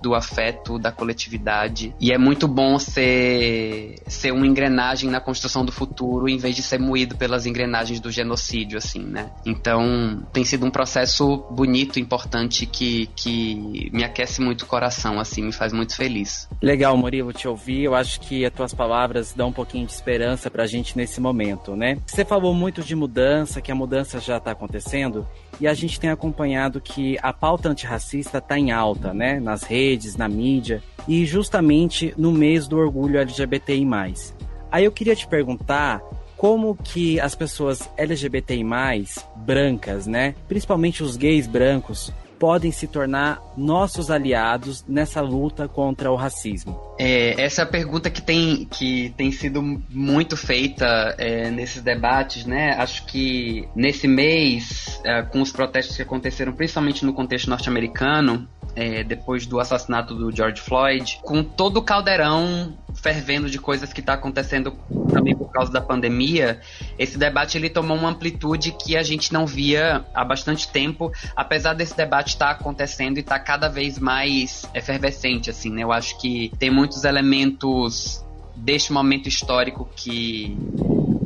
[0.00, 1.94] do afeto, da coletividade.
[2.00, 6.62] E é muito bom ser, ser uma engrenagem na construção do futuro, em vez de
[6.62, 9.30] ser moído pelas engrenagens do genocídio, assim, né?
[9.44, 15.42] Então, tem sido um processo bonito, importante, que, que me aquece muito o coração, assim,
[15.42, 16.48] me faz muito feliz.
[16.62, 17.84] Legal, Murilo, te ouvir.
[17.84, 21.74] Eu acho que as tuas palavras dão um pouquinho de esperança pra gente nesse momento,
[21.76, 21.98] né?
[22.06, 25.26] Você falou muito de mudança, que a mudança já tá acontecendo
[25.60, 29.40] e a gente tem acompanhado que a pauta antirracista está em alta, né?
[29.40, 33.86] Nas redes, na mídia, e justamente no mês do orgulho LGBTI.
[34.70, 36.02] Aí eu queria te perguntar
[36.36, 38.64] como que as pessoas LGBTI,
[39.36, 40.34] brancas, né?
[40.48, 46.78] Principalmente os gays brancos, podem se tornar nossos aliados nessa luta contra o racismo?
[46.98, 52.46] É, essa é a pergunta que tem, que tem sido muito feita é, nesses debates,
[52.46, 52.74] né?
[52.78, 59.02] Acho que nesse mês, é, com os protestos que aconteceram principalmente no contexto norte-americano, é,
[59.02, 64.14] depois do assassinato do George Floyd, com todo o caldeirão fervendo de coisas que está
[64.14, 64.72] acontecendo
[65.12, 66.60] também por causa da pandemia,
[66.98, 71.74] esse debate ele tomou uma amplitude que a gente não via há bastante tempo, apesar
[71.74, 75.82] desse debate estar tá acontecendo e estar tá cada vez mais efervescente, assim, né?
[75.82, 80.56] Eu acho que tem muitos elementos deste momento histórico que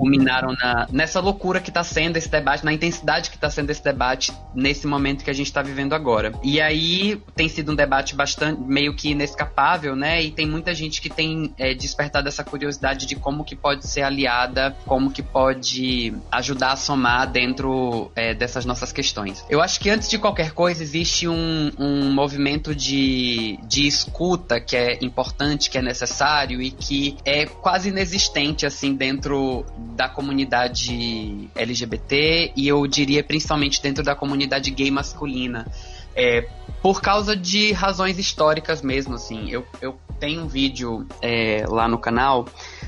[0.00, 3.84] culminaram na, nessa loucura que está sendo esse debate, na intensidade que está sendo esse
[3.84, 6.32] debate nesse momento que a gente está vivendo agora.
[6.42, 10.22] E aí tem sido um debate bastante meio que inescapável, né?
[10.22, 14.00] E tem muita gente que tem é, despertado essa curiosidade de como que pode ser
[14.00, 19.44] aliada, como que pode ajudar a somar dentro é, dessas nossas questões.
[19.50, 24.74] Eu acho que antes de qualquer coisa existe um, um movimento de, de escuta que
[24.74, 32.52] é importante, que é necessário e que é quase inexistente assim dentro da comunidade LGBT
[32.56, 35.66] e eu diria principalmente dentro da comunidade gay masculina.
[36.14, 36.48] É,
[36.82, 39.50] por causa de razões históricas mesmo, assim.
[39.50, 42.46] Eu, eu tenho um vídeo é, lá no canal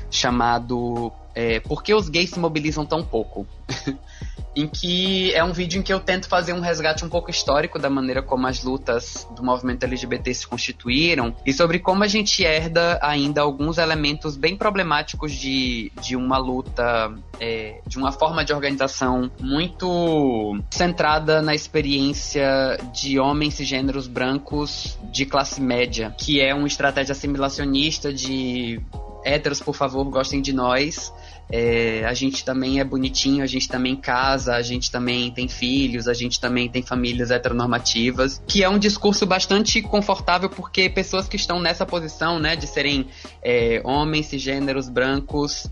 [0.09, 3.47] chamado é, Por que os gays se mobilizam tão pouco?
[4.55, 7.79] em que é um vídeo em que eu tento fazer um resgate um pouco histórico
[7.79, 12.43] da maneira como as lutas do movimento LGBT se constituíram e sobre como a gente
[12.43, 18.53] herda ainda alguns elementos bem problemáticos de, de uma luta, é, de uma forma de
[18.53, 26.53] organização muito centrada na experiência de homens e gêneros brancos de classe média, que é
[26.53, 28.79] uma estratégia assimilacionista de
[29.23, 31.11] héteros, por favor, gostem de nós
[31.55, 36.07] é, a gente também é bonitinho, a gente também casa, a gente também tem filhos,
[36.07, 41.35] a gente também tem famílias heteronormativas, que é um discurso bastante confortável porque pessoas que
[41.35, 43.05] estão nessa posição, né, de serem
[43.43, 45.67] é, homens, cisgêneros, brancos,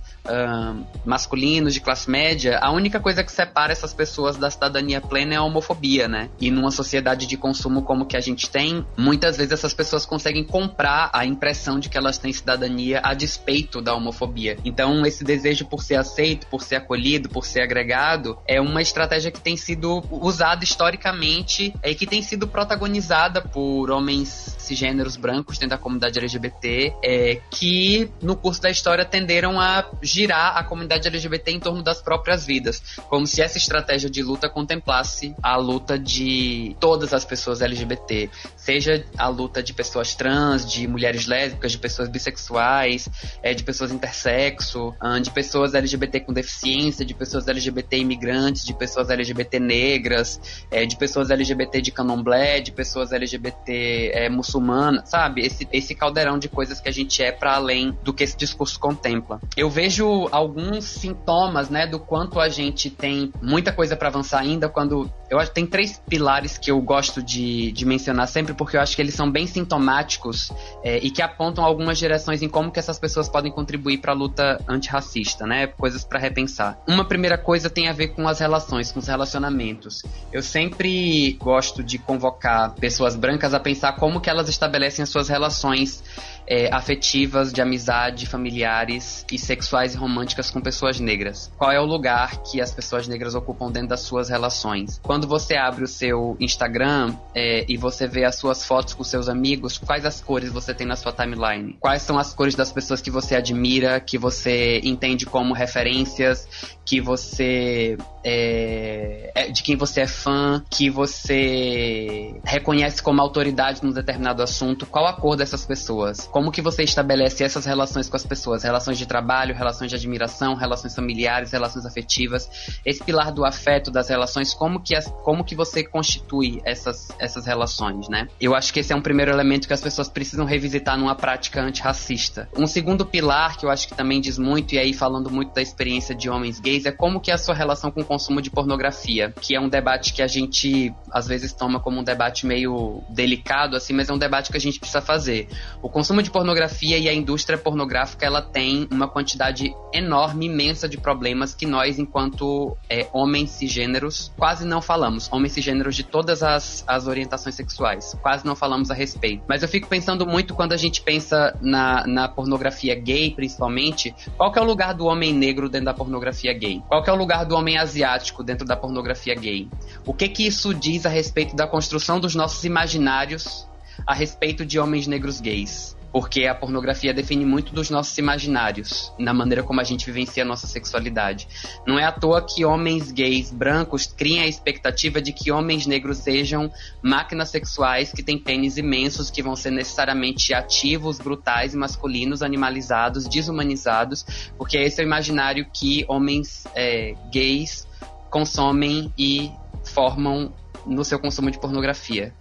[1.04, 5.38] masculinos, de classe média, a única coisa que separa essas pessoas da cidadania plena é
[5.38, 6.30] a homofobia, né?
[6.40, 10.44] E numa sociedade de consumo como que a gente tem, muitas vezes essas pessoas conseguem
[10.44, 14.58] comprar a impressão de que elas têm cidadania a despeito da homofobia.
[14.64, 19.32] Então, esse desejo por ser aceito, por ser acolhido, por ser agregado, é uma estratégia
[19.32, 25.78] que tem sido usada historicamente e que tem sido protagonizada por homens cisgêneros brancos dentro
[25.78, 31.52] da comunidade LGBT, é, que no curso da história tenderam a girar a comunidade LGBT
[31.52, 36.76] em torno das próprias vidas, como se essa estratégia de luta contemplasse a luta de
[36.82, 42.10] todas as pessoas LGBT, seja a luta de pessoas trans, de mulheres lésbicas, de pessoas
[42.10, 43.08] bissexuais,
[43.42, 49.10] é, de pessoas intersexo, de pessoas LGBT com deficiência, de pessoas LGBT imigrantes, de pessoas
[49.10, 55.42] LGBT negras, é, de pessoas LGBT de candomblé, de pessoas LGBT é, muçulmanas, sabe?
[55.42, 58.80] Esse, esse caldeirão de coisas que a gente é para além do que esse discurso
[58.80, 59.40] contempla.
[59.56, 64.70] Eu vejo alguns sintomas, né, do quanto a gente tem muita coisa para avançar ainda.
[64.70, 68.78] Quando eu acho que tem três pilares que eu gosto de, de mencionar sempre, porque
[68.78, 70.52] eu acho que eles são bem sintomáticos
[70.84, 74.16] é, e que apontam algumas direções em como que essas pessoas podem contribuir para a
[74.16, 75.68] luta antirracista, né?
[75.68, 76.80] Coisas para repensar.
[76.88, 80.04] Uma primeira coisa tem a ver com as relações, com os relacionamentos.
[80.32, 85.30] Eu sempre gosto de convocar pessoas brancas a pensar como que elas estabelecem as suas
[85.30, 86.04] relações
[86.48, 91.52] é, afetivas, de amizade, familiares e sexuais e românticas com pessoas negras?
[91.58, 95.00] Qual é o lugar que as pessoas negras ocupam dentro das suas relações?
[95.02, 99.30] Quando você abre o seu Instagram é, e você vê as suas fotos com seus
[99.30, 101.78] amigos, quais as cores você tem na sua timeline?
[101.80, 106.48] Quais são as cores das pessoas que você admira, que você entende como referências,
[106.86, 113.92] que você é, é, de quem você é fã, que você reconhece como autoridade num
[113.92, 116.28] determinado assunto, qual a cor dessas pessoas?
[116.28, 118.64] Como que você estabelece essas relações com as pessoas?
[118.64, 122.50] Relações de trabalho, relações de admiração, relações familiares, relações afetivas.
[122.86, 127.46] Esse pilar do afeto, das relações, como que, as, como que você constitui essas, essas
[127.46, 128.28] relações, né?
[128.40, 131.62] Eu acho que esse é um primeiro elemento que as pessoas precisam revisitar numa prática
[131.62, 132.48] antirracista.
[132.56, 135.62] Um segundo pilar que eu acho que também diz muito, e aí falando muito da
[135.62, 139.34] experiência de homens gays, é como que é a sua relação com consumo de pornografia,
[139.42, 143.76] que é um debate que a gente às vezes toma como um debate meio delicado,
[143.76, 145.48] assim, mas é um debate que a gente precisa fazer.
[145.82, 150.98] O consumo de pornografia e a indústria pornográfica, ela tem uma quantidade enorme, imensa de
[150.98, 155.32] problemas que nós, enquanto é, homens cisgêneros, quase não falamos.
[155.32, 159.44] Homens cisgêneros de todas as, as orientações sexuais, quase não falamos a respeito.
[159.48, 164.52] Mas eu fico pensando muito quando a gente pensa na, na pornografia gay, principalmente, qual
[164.52, 166.82] que é o lugar do homem negro dentro da pornografia gay?
[166.88, 169.70] Qual é o lugar do homem asiático dentro da pornografia gay?
[170.06, 173.68] O que que isso diz a respeito da construção dos nossos imaginários
[174.06, 175.96] a respeito de homens negros gays?
[176.12, 180.46] Porque a pornografia define muito dos nossos imaginários, na maneira como a gente vivencia a
[180.46, 181.48] nossa sexualidade.
[181.88, 186.18] Não é à toa que homens gays brancos criem a expectativa de que homens negros
[186.18, 192.42] sejam máquinas sexuais que têm pênis imensos, que vão ser necessariamente ativos, brutais e masculinos,
[192.42, 194.26] animalizados, desumanizados,
[194.58, 197.88] porque esse é o imaginário que homens é, gays
[198.30, 199.52] consomem e
[199.84, 200.54] formam
[200.86, 202.34] no seu consumo de pornografia.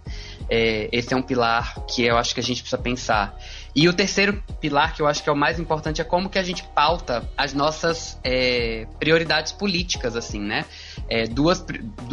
[0.49, 3.37] É, esse é um pilar que eu acho que a gente precisa pensar.
[3.73, 6.37] E o terceiro pilar, que eu acho que é o mais importante, é como que
[6.37, 10.65] a gente pauta as nossas é, prioridades políticas, assim, né?
[11.07, 11.63] É, duas,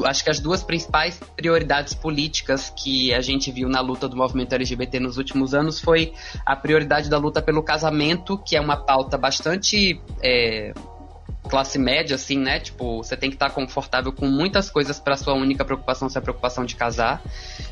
[0.04, 4.54] acho que as duas principais prioridades políticas que a gente viu na luta do movimento
[4.54, 6.12] LGBT nos últimos anos foi
[6.46, 10.72] a prioridade da luta pelo casamento, que é uma pauta bastante é,
[11.44, 12.60] classe média, assim, né?
[12.60, 16.22] Tipo, você tem que estar confortável com muitas coisas para sua única preocupação ser a
[16.22, 17.22] preocupação de casar.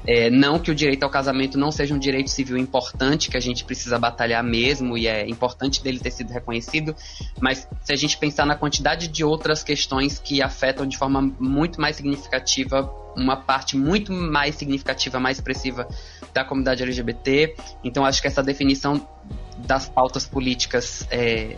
[0.06, 3.40] É, não que o direito ao casamento não seja um direito civil importante, que a
[3.40, 6.94] gente precisa batalhar mesmo, e é importante dele ter sido reconhecido,
[7.40, 11.80] mas se a gente pensar na quantidade de outras questões que afetam de forma muito
[11.80, 15.88] mais significativa uma parte muito mais significativa, mais expressiva
[16.34, 17.56] da comunidade LGBT.
[17.82, 19.08] Então acho que essa definição
[19.56, 21.56] das pautas políticas é,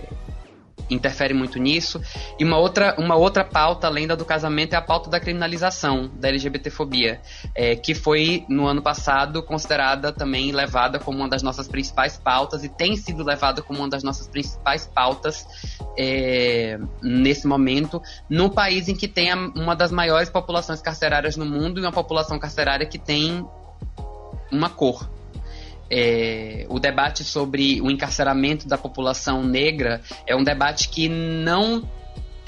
[0.91, 2.01] interfere muito nisso.
[2.39, 6.11] E uma outra, uma outra pauta, além da do casamento, é a pauta da criminalização
[6.14, 7.20] da LGBTfobia,
[7.55, 12.64] é, que foi, no ano passado, considerada também levada como uma das nossas principais pautas
[12.64, 15.47] e tem sido levada como uma das nossas principais pautas
[15.97, 21.78] é, nesse momento, no país em que tem uma das maiores populações carcerárias no mundo
[21.78, 23.47] e uma população carcerária que tem
[24.51, 25.09] uma cor,
[25.91, 31.89] é, o debate sobre o encarceramento da população negra é um debate que não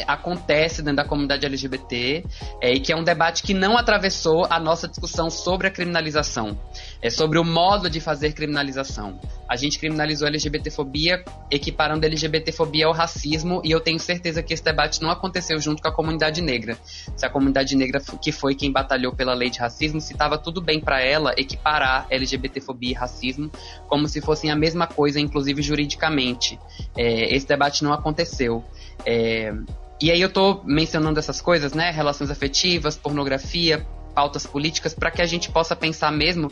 [0.06, 2.24] acontece dentro da comunidade LGBT
[2.60, 6.58] é, e que é um debate que não atravessou a nossa discussão sobre a criminalização,
[7.02, 9.18] é sobre o modo de fazer criminalização.
[9.48, 14.54] A gente criminalizou a LGBTfobia, equiparando a LGBTfobia ao racismo, e eu tenho certeza que
[14.54, 16.78] esse debate não aconteceu junto com a comunidade negra.
[17.16, 20.60] Se a comunidade negra, que foi quem batalhou pela lei de racismo, se estava tudo
[20.60, 23.50] bem para ela equiparar LGBTfobia e racismo
[23.88, 26.58] como se fossem a mesma coisa, inclusive juridicamente.
[26.96, 28.64] É, esse debate não aconteceu.
[29.04, 29.52] É,
[30.00, 31.90] e aí eu tô mencionando essas coisas, né?
[31.90, 36.50] Relações afetivas, pornografia, pautas políticas, para que a gente possa pensar mesmo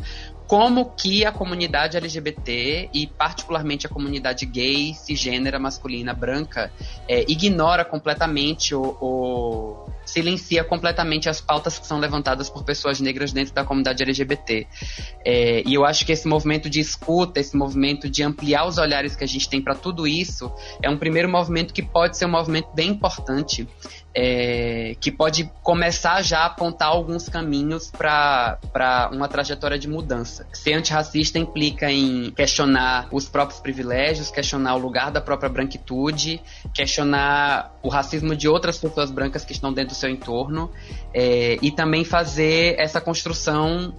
[0.49, 6.73] como que a comunidade LGBT e particularmente a comunidade gay, cisgênera, masculina, branca,
[7.07, 13.53] é, ignora completamente ou, silencia completamente as pautas que são levantadas por pessoas negras dentro
[13.53, 14.67] da comunidade LGBT.
[15.23, 19.15] É, e eu acho que esse movimento de escuta, esse movimento de ampliar os olhares
[19.15, 20.51] que a gente tem para tudo isso,
[20.83, 23.69] é um primeiro movimento que pode ser um movimento bem importante
[24.15, 30.38] é, que pode começar já a apontar alguns caminhos para uma trajetória de mudança.
[30.53, 36.41] Ser antirracista implica em questionar os próprios privilégios, questionar o lugar da própria branquitude,
[36.75, 40.71] questionar o racismo de outras pessoas brancas que estão dentro do seu entorno
[41.15, 43.95] é, e também fazer essa construção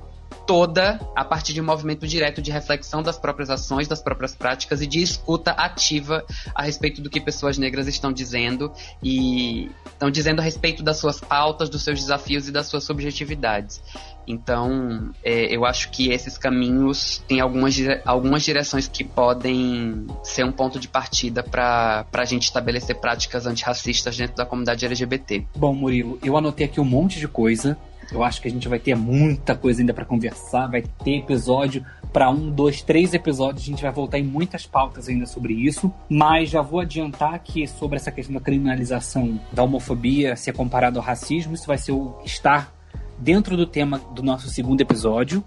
[0.46, 4.82] toda a partir de um movimento direto de reflexão das próprias ações, das próprias práticas
[4.82, 6.26] e de escuta ativa
[6.56, 8.72] a respeito do que pessoas negras estão dizendo
[9.02, 13.82] e estão dizendo a respeito das suas pautas, dos seus desafios e das suas subjetividades.
[14.30, 17.76] Então, é, eu acho que esses caminhos têm algumas,
[18.06, 24.16] algumas direções que podem ser um ponto de partida para a gente estabelecer práticas antirracistas
[24.16, 25.48] dentro da comunidade LGBT.
[25.56, 27.76] Bom, Murilo, eu anotei aqui um monte de coisa.
[28.12, 31.86] Eu acho que a gente vai ter muita coisa ainda para conversar, vai ter episódio
[32.12, 33.64] para um, dois, três episódios.
[33.64, 35.92] A gente vai voltar em muitas pautas ainda sobre isso.
[36.10, 41.06] Mas já vou adiantar que sobre essa questão da criminalização da homofobia ser comparado ao
[41.06, 42.74] racismo, isso vai ser o estar
[43.18, 45.44] dentro do tema do nosso segundo episódio,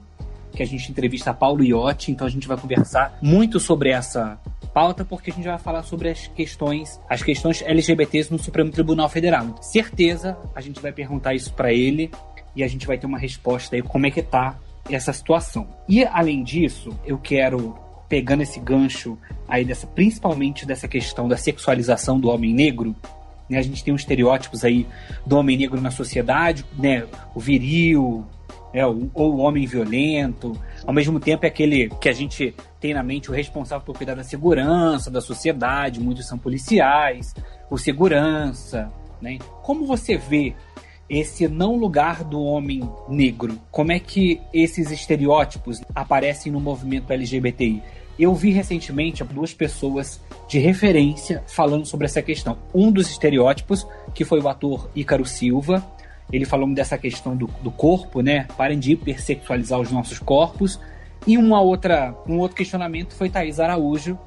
[0.52, 2.12] que a gente entrevista Paulo Iotti.
[2.12, 4.38] Então a gente vai conversar muito sobre essa
[4.72, 9.08] pauta porque a gente vai falar sobre as questões, as questões LGBTs no Supremo Tribunal
[9.08, 9.54] Federal.
[9.60, 12.10] Certeza a gente vai perguntar isso para ele
[12.54, 14.58] e a gente vai ter uma resposta aí como é que tá
[14.90, 15.68] essa situação.
[15.88, 17.76] E além disso, eu quero
[18.08, 19.16] pegando esse gancho
[19.48, 22.94] aí dessa principalmente dessa questão da sexualização do homem negro,
[23.48, 23.58] né?
[23.58, 24.86] A gente tem os estereótipos aí
[25.26, 27.06] do homem negro na sociedade, né?
[27.34, 28.26] O viril,
[28.72, 28.84] né?
[28.86, 30.52] ou o homem violento.
[30.86, 34.14] Ao mesmo tempo é aquele que a gente tem na mente o responsável por cuidar
[34.14, 37.34] da segurança da sociedade, muitos são policiais,
[37.70, 38.90] o segurança,
[39.20, 39.38] né?
[39.62, 40.54] Como você vê
[41.12, 43.60] esse não lugar do homem negro?
[43.70, 47.82] Como é que esses estereótipos aparecem no movimento LGBTI?
[48.18, 52.56] Eu vi recentemente duas pessoas de referência falando sobre essa questão.
[52.74, 55.84] Um dos estereótipos, que foi o ator Ícaro Silva,
[56.32, 58.46] ele falou dessa questão do, do corpo, né?
[58.56, 60.80] Parem de hipersexualizar os nossos corpos.
[61.26, 64.18] E uma outra, um outro questionamento foi Thaís Araújo,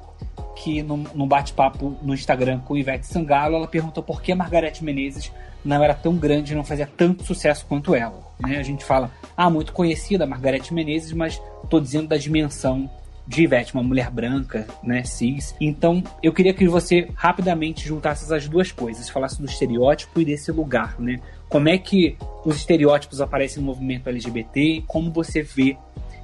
[0.54, 5.32] que num, bate-papo no Instagram com Ivete Sangalo, ela perguntou por que Margarete Menezes
[5.66, 8.22] não era tão grande, não fazia tanto sucesso quanto ela.
[8.38, 8.58] Né?
[8.58, 12.88] A gente fala, ah, muito conhecida Margarete Menezes, mas tô dizendo da dimensão
[13.26, 15.54] de Ivete, uma mulher branca, né, cis.
[15.60, 20.52] Então, eu queria que você rapidamente juntasse as duas coisas, falasse do estereótipo e desse
[20.52, 21.20] lugar, né?
[21.48, 25.76] Como é que os estereótipos aparecem no movimento LGBT, como você vê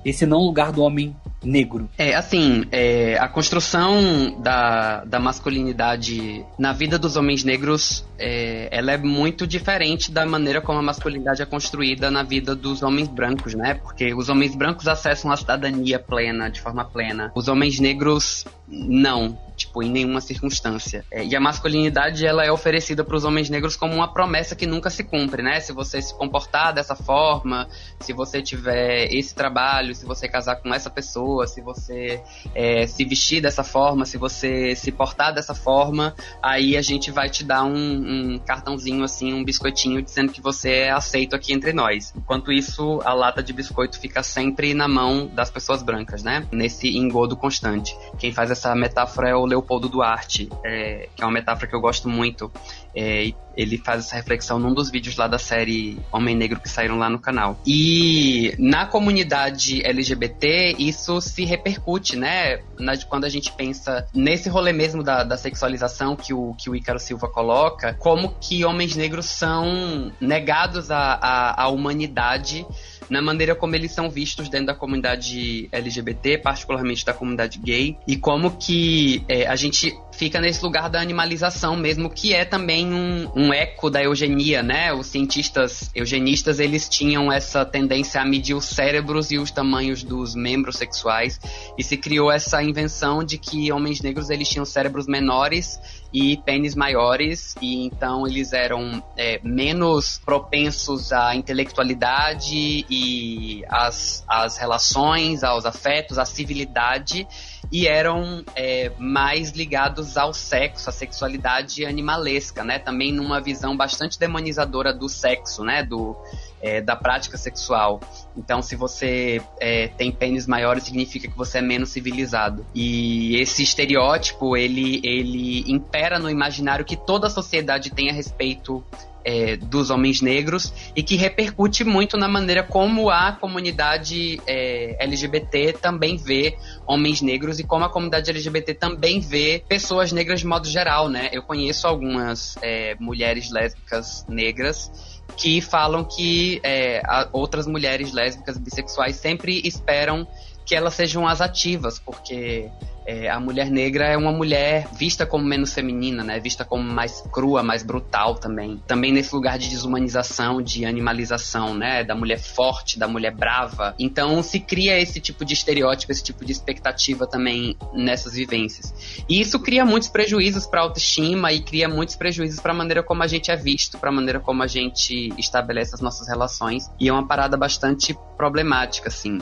[0.04, 1.88] esse não lugar do homem negro.
[1.98, 8.92] É, assim, é, a construção da, da masculinidade na vida dos homens negros, é, ela
[8.92, 13.54] é muito diferente da maneira como a masculinidade é construída na vida dos homens brancos,
[13.54, 13.74] né?
[13.74, 17.32] Porque os homens brancos acessam a cidadania plena, de forma plena.
[17.34, 21.04] Os homens negros, não tipo, em nenhuma circunstância.
[21.10, 24.66] É, e a masculinidade, ela é oferecida para os homens negros como uma promessa que
[24.66, 25.60] nunca se cumpre, né?
[25.60, 27.68] Se você se comportar dessa forma,
[28.00, 32.22] se você tiver esse trabalho, se você casar com essa pessoa, se você
[32.54, 37.28] é, se vestir dessa forma, se você se portar dessa forma, aí a gente vai
[37.28, 41.72] te dar um, um cartãozinho, assim, um biscoitinho dizendo que você é aceito aqui entre
[41.72, 42.12] nós.
[42.16, 46.46] Enquanto isso, a lata de biscoito fica sempre na mão das pessoas brancas, né?
[46.50, 47.96] Nesse engodo constante.
[48.18, 51.80] Quem faz essa metáfora é o Leopoldo Duarte, é, que é uma metáfora que eu
[51.80, 52.50] gosto muito.
[52.94, 56.98] É, ele faz essa reflexão num dos vídeos lá da série Homem Negro que saíram
[56.98, 57.58] lá no canal.
[57.66, 62.60] E na comunidade LGBT, isso se repercute, né?
[62.78, 66.76] Na, quando a gente pensa nesse rolê mesmo da, da sexualização que o, que o
[66.76, 72.66] Ícaro Silva coloca, como que homens negros são negados à, humanidade
[73.08, 78.16] na maneira como eles são vistos dentro da comunidade LGBT, particularmente da comunidade gay, e
[78.16, 83.30] como que é, a gente fica nesse lugar da animalização mesmo, que é também um,
[83.34, 84.92] um eco da eugenia, né?
[84.92, 90.34] Os cientistas eugenistas, eles tinham essa tendência a medir os cérebros e os tamanhos dos
[90.34, 91.40] membros sexuais,
[91.76, 95.80] e se criou essa invenção de que homens negros, eles tinham cérebros menores
[96.12, 104.58] e pênis maiores, e então eles eram é, menos propensos à intelectualidade e às, às
[104.58, 107.26] relações, aos afetos, à civilidade,
[107.70, 112.78] e eram é, mais ligados ao sexo, à sexualidade animalesca, né?
[112.78, 115.82] Também numa visão bastante demonizadora do sexo, né?
[115.82, 116.14] Do,
[116.62, 118.00] é, da prática sexual.
[118.36, 122.64] Então, se você é, tem pênis maiores, significa que você é menos civilizado.
[122.74, 128.82] E esse estereótipo, ele, ele impera no imaginário que toda a sociedade tem a respeito
[129.24, 135.74] é, dos homens negros e que repercute muito na maneira como a comunidade é, LGBT
[135.74, 136.56] também vê
[136.86, 141.28] homens negros e como a comunidade LGBT também vê pessoas negras de modo geral, né?
[141.32, 147.02] Eu conheço algumas é, mulheres lésbicas negras que falam que é,
[147.32, 150.26] outras mulheres lésbicas bissexuais sempre esperam
[150.72, 152.70] que elas sejam as ativas, porque
[153.06, 156.40] é, a mulher negra é uma mulher vista como menos feminina, né?
[156.40, 158.82] Vista como mais crua, mais brutal também.
[158.86, 162.02] Também nesse lugar de desumanização, de animalização, né?
[162.02, 163.94] Da mulher forte, da mulher brava.
[163.98, 169.24] Então se cria esse tipo de estereótipo, esse tipo de expectativa também nessas vivências.
[169.28, 173.22] E isso cria muitos prejuízos para autoestima e cria muitos prejuízos para a maneira como
[173.22, 176.90] a gente é visto, para a maneira como a gente estabelece as nossas relações.
[176.98, 179.38] E é uma parada bastante problemática, assim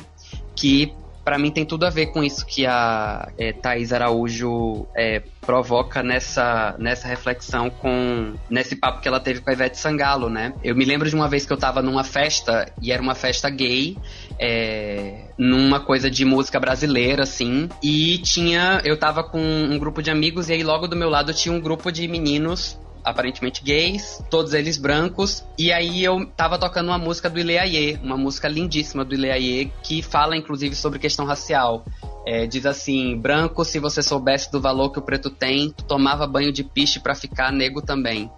[0.60, 0.92] que
[1.30, 6.02] para mim tem tudo a ver com isso que a é, Thaís Araújo é, provoca
[6.02, 10.52] nessa, nessa reflexão com nesse papo que ela teve com a Ivete Sangalo, né?
[10.64, 13.48] Eu me lembro de uma vez que eu tava numa festa e era uma festa
[13.48, 13.96] gay,
[14.40, 20.10] é, numa coisa de música brasileira, assim, e tinha eu tava com um grupo de
[20.10, 24.52] amigos e aí logo do meu lado tinha um grupo de meninos aparentemente gays, todos
[24.54, 29.14] eles brancos, e aí eu tava tocando uma música do Ileaie, uma música lindíssima do
[29.14, 31.84] Ileaie, que fala inclusive sobre questão racial.
[32.26, 36.52] É, diz assim: branco, se você soubesse do valor que o preto tem, tomava banho
[36.52, 38.30] de piche para ficar nego também.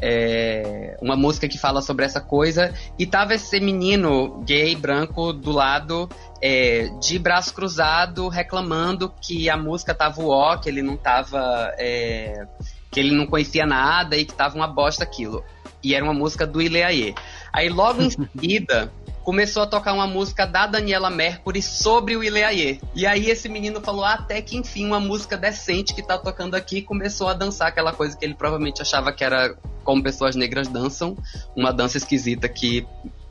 [0.00, 5.52] É, uma música que fala sobre essa coisa, e tava esse menino gay, branco, do
[5.52, 6.08] lado,
[6.42, 11.72] é, de braço cruzado, reclamando que a música tava ó, que ele não tava.
[11.78, 12.46] É,
[12.92, 15.42] que ele não conhecia nada e que tava uma bosta aquilo.
[15.82, 17.14] E era uma música do Ileaie.
[17.52, 18.92] Aí logo em seguida
[19.24, 22.80] começou a tocar uma música da Daniela Mercury sobre o Ileaie.
[22.94, 26.54] E aí esse menino falou ah, até que enfim uma música decente que tá tocando
[26.54, 30.68] aqui começou a dançar aquela coisa que ele provavelmente achava que era como pessoas negras
[30.68, 31.16] dançam,
[31.56, 32.86] uma dança esquisita que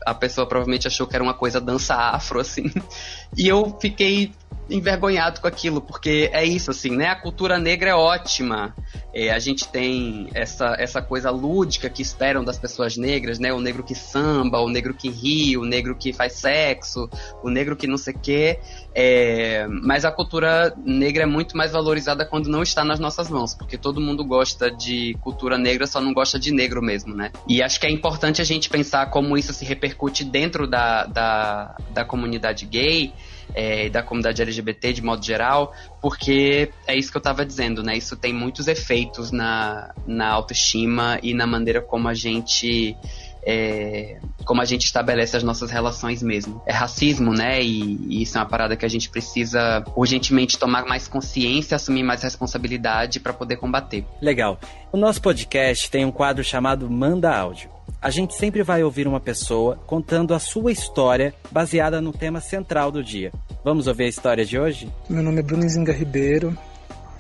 [0.06, 2.72] a pessoa provavelmente achou que era uma coisa dança afro assim.
[3.38, 4.34] E eu fiquei
[4.72, 7.08] envergonhado com aquilo, porque é isso, assim, né?
[7.08, 8.74] A cultura negra é ótima.
[9.14, 13.54] É, a gente tem essa, essa coisa lúdica que esperam das pessoas negras, né?
[13.54, 17.10] O negro que samba, o negro que ri, o negro que faz sexo,
[17.44, 18.60] o negro que não sei o quê.
[18.96, 23.54] É, mas a cultura negra é muito mais valorizada quando não está nas nossas mãos,
[23.54, 27.32] porque todo mundo gosta de cultura negra, só não gosta de negro mesmo, né?
[27.48, 31.78] E acho que é importante a gente pensar como isso se repercute dentro da, da,
[31.94, 33.14] da comunidade gay
[33.54, 37.98] é, da comunidade LGBT de modo geral, porque é isso que eu estava dizendo, né?
[37.98, 42.96] Isso tem muitos efeitos na, na autoestima e na maneira como a gente
[43.44, 46.62] é, como a gente estabelece as nossas relações mesmo.
[46.66, 47.62] É racismo, né?
[47.62, 52.04] E, e, isso é uma parada que a gente precisa urgentemente tomar mais consciência, assumir
[52.04, 54.06] mais responsabilidade para poder combater.
[54.22, 54.60] Legal.
[54.92, 57.70] O nosso podcast tem um quadro chamado Manda Áudio.
[58.02, 62.92] A gente sempre vai ouvir uma pessoa contando a sua história baseada no tema central
[62.92, 63.32] do dia.
[63.64, 64.92] Vamos ouvir a história de hoje?
[65.08, 66.58] Meu nome é Bruno Zinga Ribeiro.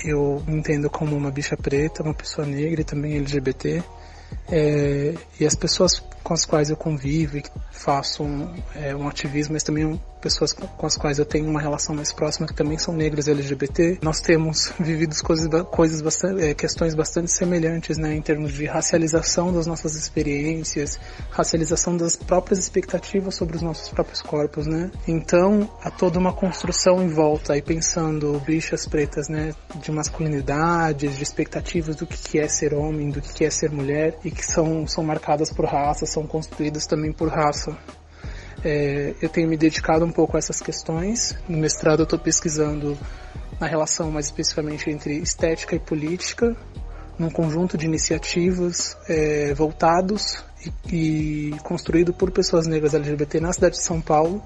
[0.04, 3.84] Eu me entendo como uma bicha preta, uma pessoa negra e também LGBT.
[4.52, 9.54] É, e as pessoas com as quais eu convivo e faço um, é, um ativismo,
[9.54, 12.94] mas também pessoas com as quais eu tenho uma relação mais próxima que também são
[12.94, 14.00] negros LGBT.
[14.02, 19.52] Nós temos vivido coisas, coisas bastante, é, questões bastante semelhantes, né, em termos de racialização
[19.52, 21.00] das nossas experiências,
[21.32, 24.92] racialização das próprias expectativas sobre os nossos próprios corpos, né.
[25.08, 31.24] Então, há toda uma construção em volta, aí pensando bichas pretas, né, de masculinidades, de
[31.24, 35.04] expectativas do que é ser homem, do que é ser mulher e que são, são
[35.04, 37.78] marcadas por raça, são construídas também por raça.
[38.64, 41.36] É, eu tenho me dedicado um pouco a essas questões.
[41.48, 42.98] No mestrado eu estou pesquisando
[43.60, 46.56] na relação mais especificamente entre estética e política,
[47.18, 50.44] num conjunto de iniciativas é, voltados
[50.92, 54.42] e, e construído por pessoas negras LGBT na cidade de São Paulo.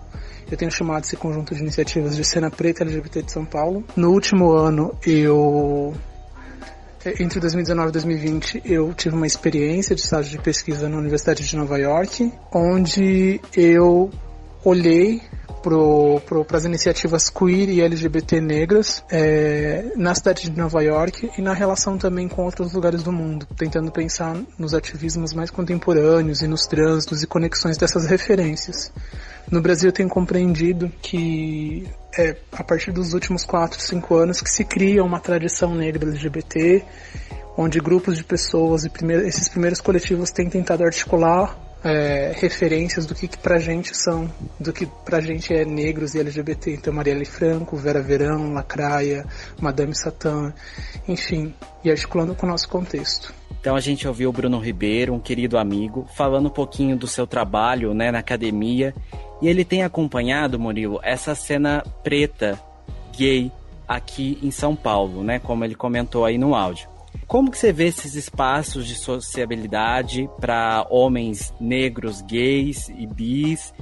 [0.49, 3.84] Eu tenho chamado esse conjunto de iniciativas de Cena Preta LGBT de São Paulo.
[3.95, 5.93] No último ano eu
[7.20, 11.56] entre 2019 e 2020 eu tive uma experiência de estágio de pesquisa na Universidade de
[11.56, 14.10] Nova York, onde eu
[14.64, 15.22] olhei
[16.47, 21.53] para as iniciativas queer e LGBT negras é, na cidade de Nova York e na
[21.53, 26.68] relação também com outros lugares do mundo, tentando pensar nos ativismos mais contemporâneos e nos
[26.68, 28.91] trânsitos e conexões dessas referências.
[29.52, 31.88] No Brasil eu tenho compreendido que
[32.18, 36.84] é a partir dos últimos 4, 5 anos que se cria uma tradição negra LGBT,
[37.58, 43.14] onde grupos de pessoas e primeir, esses primeiros coletivos têm tentado articular é, referências do
[43.14, 44.28] que, que pra gente são,
[44.60, 46.74] do que pra gente é negros e LGBT.
[46.74, 49.24] Então Marielle Franco, Vera Verão, Lacraia,
[49.62, 50.52] Madame Satã,
[51.08, 53.32] enfim, e articulando com o nosso contexto.
[53.62, 57.28] Então a gente ouviu o Bruno Ribeiro, um querido amigo, falando um pouquinho do seu
[57.28, 58.92] trabalho né, na academia
[59.40, 62.60] e ele tem acompanhado, Murilo, essa cena preta,
[63.16, 63.52] gay,
[63.88, 65.38] aqui em São Paulo, né?
[65.38, 66.95] Como ele comentou aí no áudio.
[67.28, 73.74] Como que você vê esses espaços de sociabilidade para homens negros, gays e bis?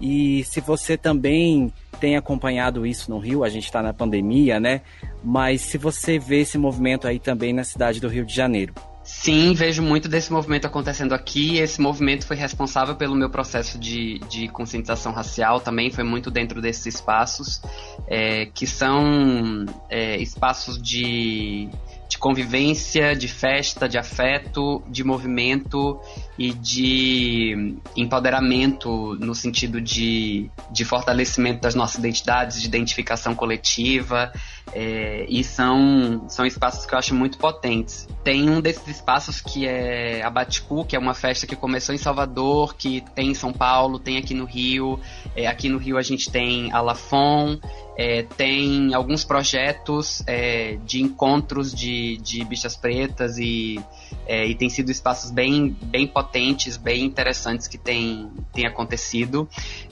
[0.00, 4.80] E se você também tem acompanhado isso no Rio, a gente está na pandemia, né?
[5.22, 8.74] Mas se você vê esse movimento aí também na cidade do Rio de Janeiro.
[9.04, 11.58] Sim, vejo muito desse movimento acontecendo aqui.
[11.58, 16.60] Esse movimento foi responsável pelo meu processo de, de conscientização racial também, foi muito dentro
[16.60, 17.60] desses espaços,
[18.06, 21.68] é, que são é, espaços de
[22.12, 25.98] de convivência, de festa, de afeto, de movimento
[26.38, 34.30] e de empoderamento no sentido de, de fortalecimento das nossas identidades, de identificação coletiva.
[34.74, 38.06] É, e são, são espaços que eu acho muito potentes.
[38.22, 41.98] Tem um desses espaços que é a Baticu, que é uma festa que começou em
[41.98, 45.00] Salvador, que tem em São Paulo, tem aqui no Rio.
[45.34, 47.58] É, aqui no Rio a gente tem a Lafon,
[47.96, 53.78] é, tem alguns projetos é, de encontros de, de bichas pretas e,
[54.26, 59.48] é, e tem sido espaços bem, bem potentes, bem interessantes que tem, tem acontecido.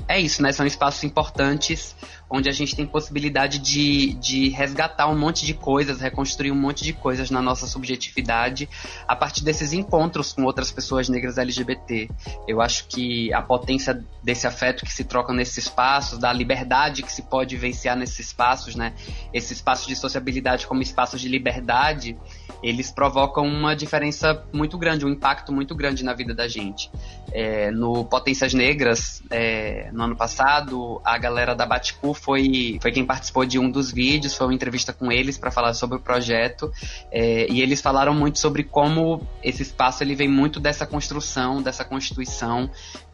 [0.08, 0.52] É isso, né?
[0.52, 1.94] São espaços importantes
[2.30, 6.84] onde a gente tem possibilidade de, de resgatar um monte de coisas, reconstruir um monte
[6.84, 8.68] de coisas na nossa subjetividade
[9.08, 12.08] a partir desses encontros com outras pessoas negras LGBT.
[12.46, 17.10] Eu acho que a potência desse afeto que se troca nesses espaços, da liberdade que
[17.10, 18.94] se pode vivenciar nesses espaços, né?
[19.32, 22.16] Esse espaço de sociabilidade como espaços de liberdade,
[22.62, 24.09] eles provocam uma diferença
[24.52, 26.90] muito grande, um impacto muito grande na vida da gente.
[27.32, 33.04] É, no Potências Negras, é, no ano passado, a galera da Baticu foi, foi quem
[33.04, 36.72] participou de um dos vídeos, foi uma entrevista com eles para falar sobre o projeto,
[37.10, 41.84] é, e eles falaram muito sobre como esse espaço ele vem muito dessa construção, dessa
[41.84, 42.70] constituição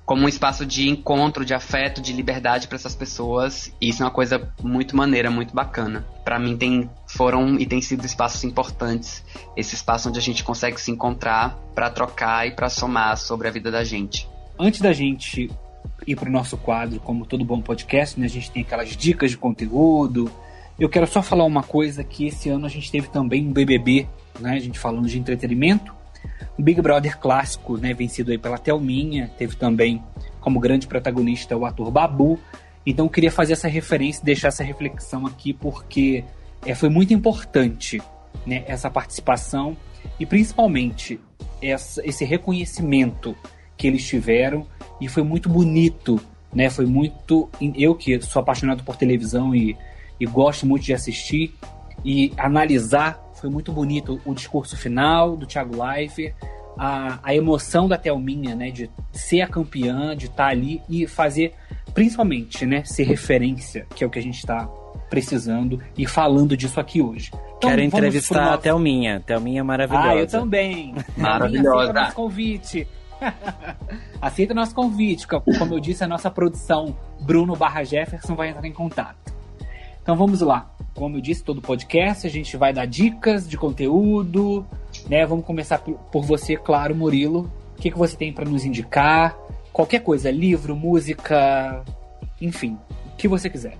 [0.06, 3.72] como um espaço de encontro, de afeto, de liberdade para essas pessoas.
[3.80, 6.06] E isso é uma coisa muito maneira, muito bacana.
[6.24, 9.24] Para mim tem foram e tem sido espaços importantes,
[9.56, 13.50] esse espaço onde a gente consegue se encontrar para trocar e para somar sobre a
[13.50, 14.28] vida da gente.
[14.58, 15.50] Antes da gente
[16.06, 19.32] ir para o nosso quadro, como todo bom podcast, né, a gente tem aquelas dicas
[19.32, 20.30] de conteúdo.
[20.78, 24.06] Eu quero só falar uma coisa que esse ano a gente teve também um BBB,
[24.38, 25.96] né, a gente falando de entretenimento
[26.58, 30.02] o Big Brother clássico, né, vencido aí pela Thelminha, teve também
[30.40, 32.38] como grande protagonista o ator Babu.
[32.84, 36.24] Então eu queria fazer essa referência, deixar essa reflexão aqui, porque
[36.64, 38.00] é, foi muito importante
[38.46, 39.76] né, essa participação
[40.20, 41.20] e principalmente
[41.60, 43.36] essa, esse reconhecimento
[43.76, 44.66] que eles tiveram
[45.00, 46.20] e foi muito bonito,
[46.54, 46.70] né?
[46.70, 49.76] Foi muito eu que sou apaixonado por televisão e,
[50.18, 51.54] e gosto muito de assistir
[52.04, 56.34] e analisar foi muito bonito o discurso final do Thiago Leifert,
[56.78, 61.06] a, a emoção da Thelminha, né, de ser a campeã, de estar tá ali e
[61.06, 61.54] fazer,
[61.94, 64.68] principalmente, né, ser referência, que é o que a gente está
[65.08, 67.30] precisando e falando disso aqui hoje.
[67.56, 68.54] Então, Quero entrevistar nosso...
[68.54, 69.20] a Thelminha.
[69.20, 70.08] Thelminha é maravilhosa.
[70.08, 70.94] Ah, eu também.
[71.16, 71.78] Maravilhosa.
[71.78, 72.88] Aceita nosso convite.
[74.20, 75.26] aceita nosso convite.
[75.26, 79.35] Como eu disse, a nossa produção Bruno barra Jefferson vai entrar em contato.
[80.06, 80.70] Então vamos lá.
[80.94, 84.64] Como eu disse, todo podcast a gente vai dar dicas de conteúdo,
[85.10, 85.26] né?
[85.26, 87.50] Vamos começar por você, claro, Murilo.
[87.76, 89.36] O que, que você tem para nos indicar?
[89.72, 91.82] Qualquer coisa, livro, música,
[92.40, 92.78] enfim,
[93.14, 93.76] o que você quiser.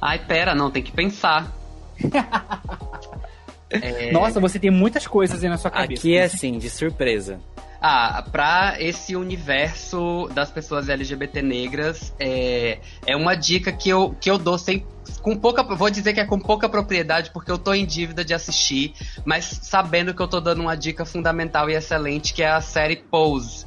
[0.00, 1.54] Ai, pera, não, tem que pensar.
[3.70, 4.10] é...
[4.10, 6.00] Nossa, você tem muitas coisas aí na sua cabeça.
[6.00, 7.38] Aqui é assim, de surpresa.
[7.86, 14.30] Ah, pra esse universo das pessoas LGBT negras, é, é uma dica que eu, que
[14.30, 14.86] eu dou sem,
[15.20, 15.62] com pouca.
[15.62, 19.44] Vou dizer que é com pouca propriedade, porque eu tô em dívida de assistir, mas
[19.44, 23.66] sabendo que eu tô dando uma dica fundamental e excelente, que é a série Pose.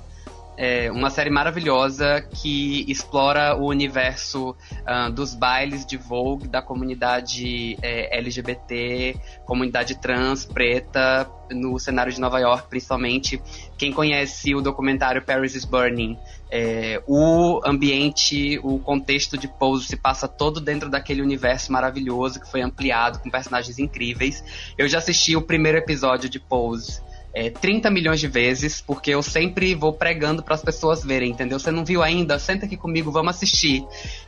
[0.58, 7.78] É uma série maravilhosa que explora o universo uh, dos bailes de Vogue da comunidade
[7.80, 9.16] é, LGBT,
[9.46, 13.40] comunidade trans, preta, no cenário de Nova York, principalmente.
[13.78, 16.18] Quem conhece o documentário Paris is Burning,
[16.50, 22.50] é, o ambiente, o contexto de Pose se passa todo dentro daquele universo maravilhoso que
[22.50, 24.44] foi ampliado com personagens incríveis.
[24.78, 29.22] Eu já assisti o primeiro episódio de Pose é, 30 milhões de vezes, porque eu
[29.22, 31.60] sempre vou pregando para as pessoas verem, entendeu?
[31.60, 32.40] Você não viu ainda?
[32.40, 33.84] Senta aqui comigo, vamos assistir.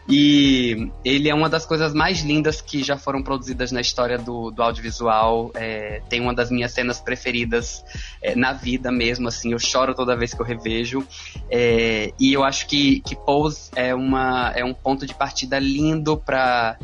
[0.07, 4.51] E ele é uma das coisas mais lindas que já foram produzidas na história do,
[4.51, 5.51] do audiovisual.
[5.55, 7.83] É, tem uma das minhas cenas preferidas
[8.21, 11.05] é, na vida mesmo, assim, eu choro toda vez que eu revejo.
[11.49, 16.17] É, e eu acho que, que Pose é, uma, é um ponto de partida lindo
[16.17, 16.77] para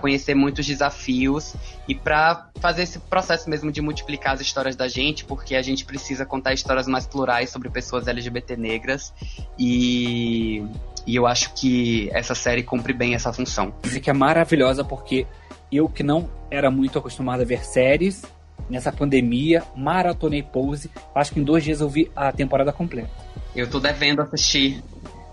[0.00, 1.54] conhecer muitos desafios
[1.88, 5.86] e para fazer esse processo mesmo de multiplicar as histórias da gente, porque a gente
[5.86, 9.12] precisa contar histórias mais plurais sobre pessoas LGBT negras
[9.58, 10.62] e,
[11.06, 13.72] e eu acho que essa série cumpre bem essa função.
[13.82, 15.26] Dizer que é maravilhosa porque
[15.72, 18.22] eu que não era muito acostumado a ver séries,
[18.68, 23.10] nessa pandemia, maratonei Pose, acho que em dois dias eu vi a temporada completa.
[23.56, 24.82] Eu tô devendo assistir.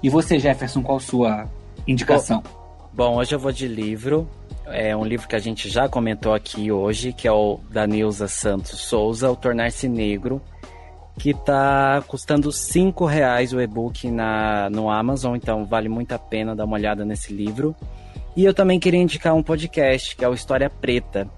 [0.01, 1.49] E você, Jefferson, qual sua
[1.85, 2.41] indicação.
[2.93, 4.29] Bom, bom, hoje eu vou de livro.
[4.67, 8.27] É um livro que a gente já comentou aqui hoje, que é o da Nilza
[8.27, 10.41] Santos Souza, O Tornar-se Negro,
[11.19, 16.55] que está custando cinco reais o e-book na, no Amazon, então vale muito a pena
[16.55, 17.75] dar uma olhada nesse livro.
[18.35, 21.29] E eu também queria indicar um podcast, que é o História Preta.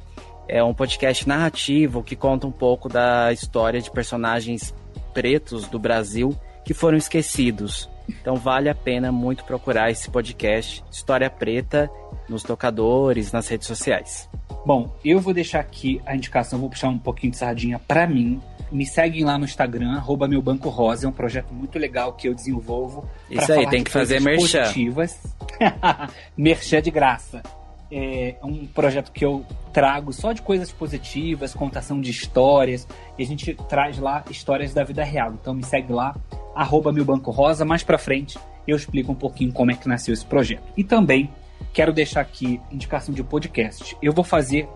[0.48, 4.74] É um podcast narrativo que conta um pouco da história de personagens
[5.14, 7.90] pretos do Brasil que foram esquecidos.
[8.10, 11.90] Então vale a pena muito procurar esse podcast História Preta
[12.28, 14.30] nos tocadores, nas redes sociais.
[14.66, 18.42] Bom, eu vou deixar aqui a indicação, vou puxar um pouquinho de sardinha para mim.
[18.70, 22.28] Me seguem lá no Instagram, arroba meu banco rosa, é um projeto muito legal que
[22.28, 23.08] eu desenvolvo.
[23.30, 24.64] Isso aí, tem que fazer merchan.
[24.64, 25.18] Positivas.
[26.36, 27.42] merchan de graça.
[27.90, 32.86] É um projeto que eu trago só de coisas positivas, contação de histórias,
[33.18, 35.32] e a gente traz lá histórias da vida real.
[35.32, 36.14] Então me segue lá,
[36.54, 40.14] arroba meu banco rosa, mais pra frente eu explico um pouquinho como é que nasceu
[40.14, 40.64] esse projeto.
[40.76, 41.32] E também
[41.78, 43.96] quero deixar aqui indicação de podcast.
[44.02, 44.68] Eu vou fazer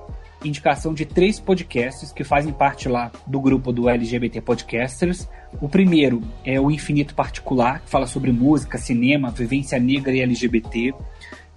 [0.46, 5.28] indicação de três podcasts que fazem parte lá do grupo do LGBT Podcasters.
[5.60, 10.94] O primeiro é o Infinito Particular, que fala sobre música, cinema, vivência negra e LGBT.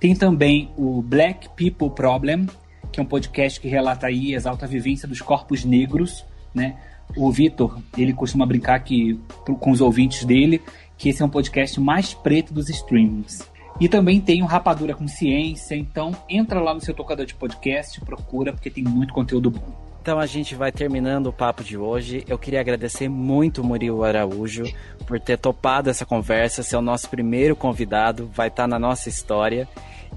[0.01, 2.47] Tem também o Black People Problem,
[2.91, 6.25] que é um podcast que relata e exalta a vivência dos corpos negros,
[6.55, 6.79] né?
[7.15, 9.21] O Vitor, ele costuma brincar que
[9.61, 10.63] com os ouvintes dele
[10.97, 13.53] que esse é um podcast mais preto dos streamings.
[13.81, 18.01] E também tem o Rapadura com Ciência, então entra lá no seu tocador de podcast,
[18.01, 19.85] procura, porque tem muito conteúdo bom.
[20.01, 22.23] Então a gente vai terminando o papo de hoje.
[22.29, 24.65] Eu queria agradecer muito o Murilo Araújo
[25.07, 29.67] por ter topado essa conversa, ser o nosso primeiro convidado, vai estar na nossa história.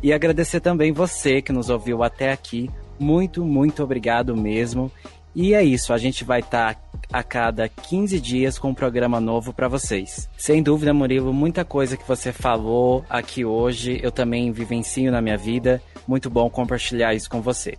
[0.03, 2.70] E agradecer também você que nos ouviu até aqui.
[2.99, 4.91] Muito, muito obrigado mesmo.
[5.39, 6.81] E é isso, a gente vai estar tá
[7.13, 10.27] a cada 15 dias com um programa novo para vocês.
[10.35, 15.38] Sem dúvida, Murilo, muita coisa que você falou aqui hoje eu também vivencio na minha
[15.38, 15.79] vida.
[16.07, 17.77] Muito bom compartilhar isso com você.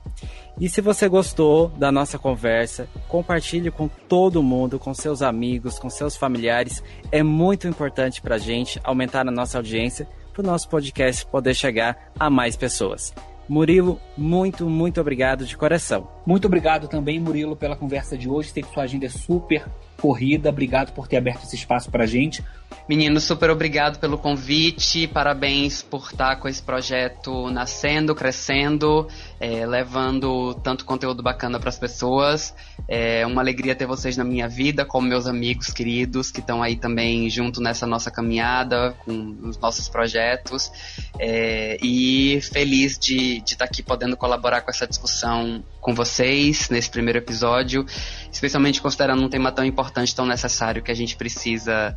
[0.61, 5.91] E se você gostou da nossa conversa, compartilhe com todo mundo, com seus amigos, com
[5.91, 6.81] seus familiares.
[7.11, 11.55] É muito importante para a gente aumentar a nossa audiência para o nosso podcast poder
[11.55, 13.13] chegar a mais pessoas.
[13.49, 16.07] Murilo, muito, muito obrigado de coração.
[16.27, 18.51] Muito obrigado também, Murilo, pela conversa de hoje.
[18.51, 20.51] Sei que sua agenda é super corrida.
[20.51, 22.45] Obrigado por ter aberto esse espaço para a gente.
[22.89, 25.07] Menino, super obrigado pelo convite.
[25.07, 29.07] Parabéns por estar com esse projeto nascendo, crescendo,
[29.39, 32.55] é, levando tanto conteúdo bacana para as pessoas.
[32.89, 36.77] É uma alegria ter vocês na minha vida, como meus amigos queridos que estão aí
[36.77, 40.73] também junto nessa nossa caminhada com os nossos projetos.
[41.19, 47.19] É, e feliz de estar aqui podendo colaborar com essa discussão com vocês nesse primeiro
[47.19, 47.85] episódio,
[48.31, 51.97] especialmente considerando um tema tão importante, tão necessário que a gente precisa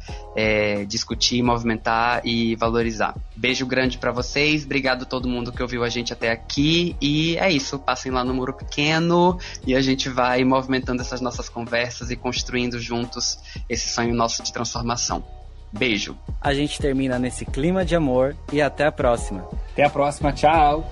[0.61, 3.15] é, discutir, movimentar e valorizar.
[3.35, 7.35] Beijo grande para vocês, obrigado a todo mundo que ouviu a gente até aqui e
[7.37, 12.11] é isso, passem lá no Muro Pequeno e a gente vai movimentando essas nossas conversas
[12.11, 15.23] e construindo juntos esse sonho nosso de transformação.
[15.73, 16.17] Beijo.
[16.39, 19.47] A gente termina nesse clima de amor e até a próxima.
[19.71, 20.91] Até a próxima, tchau.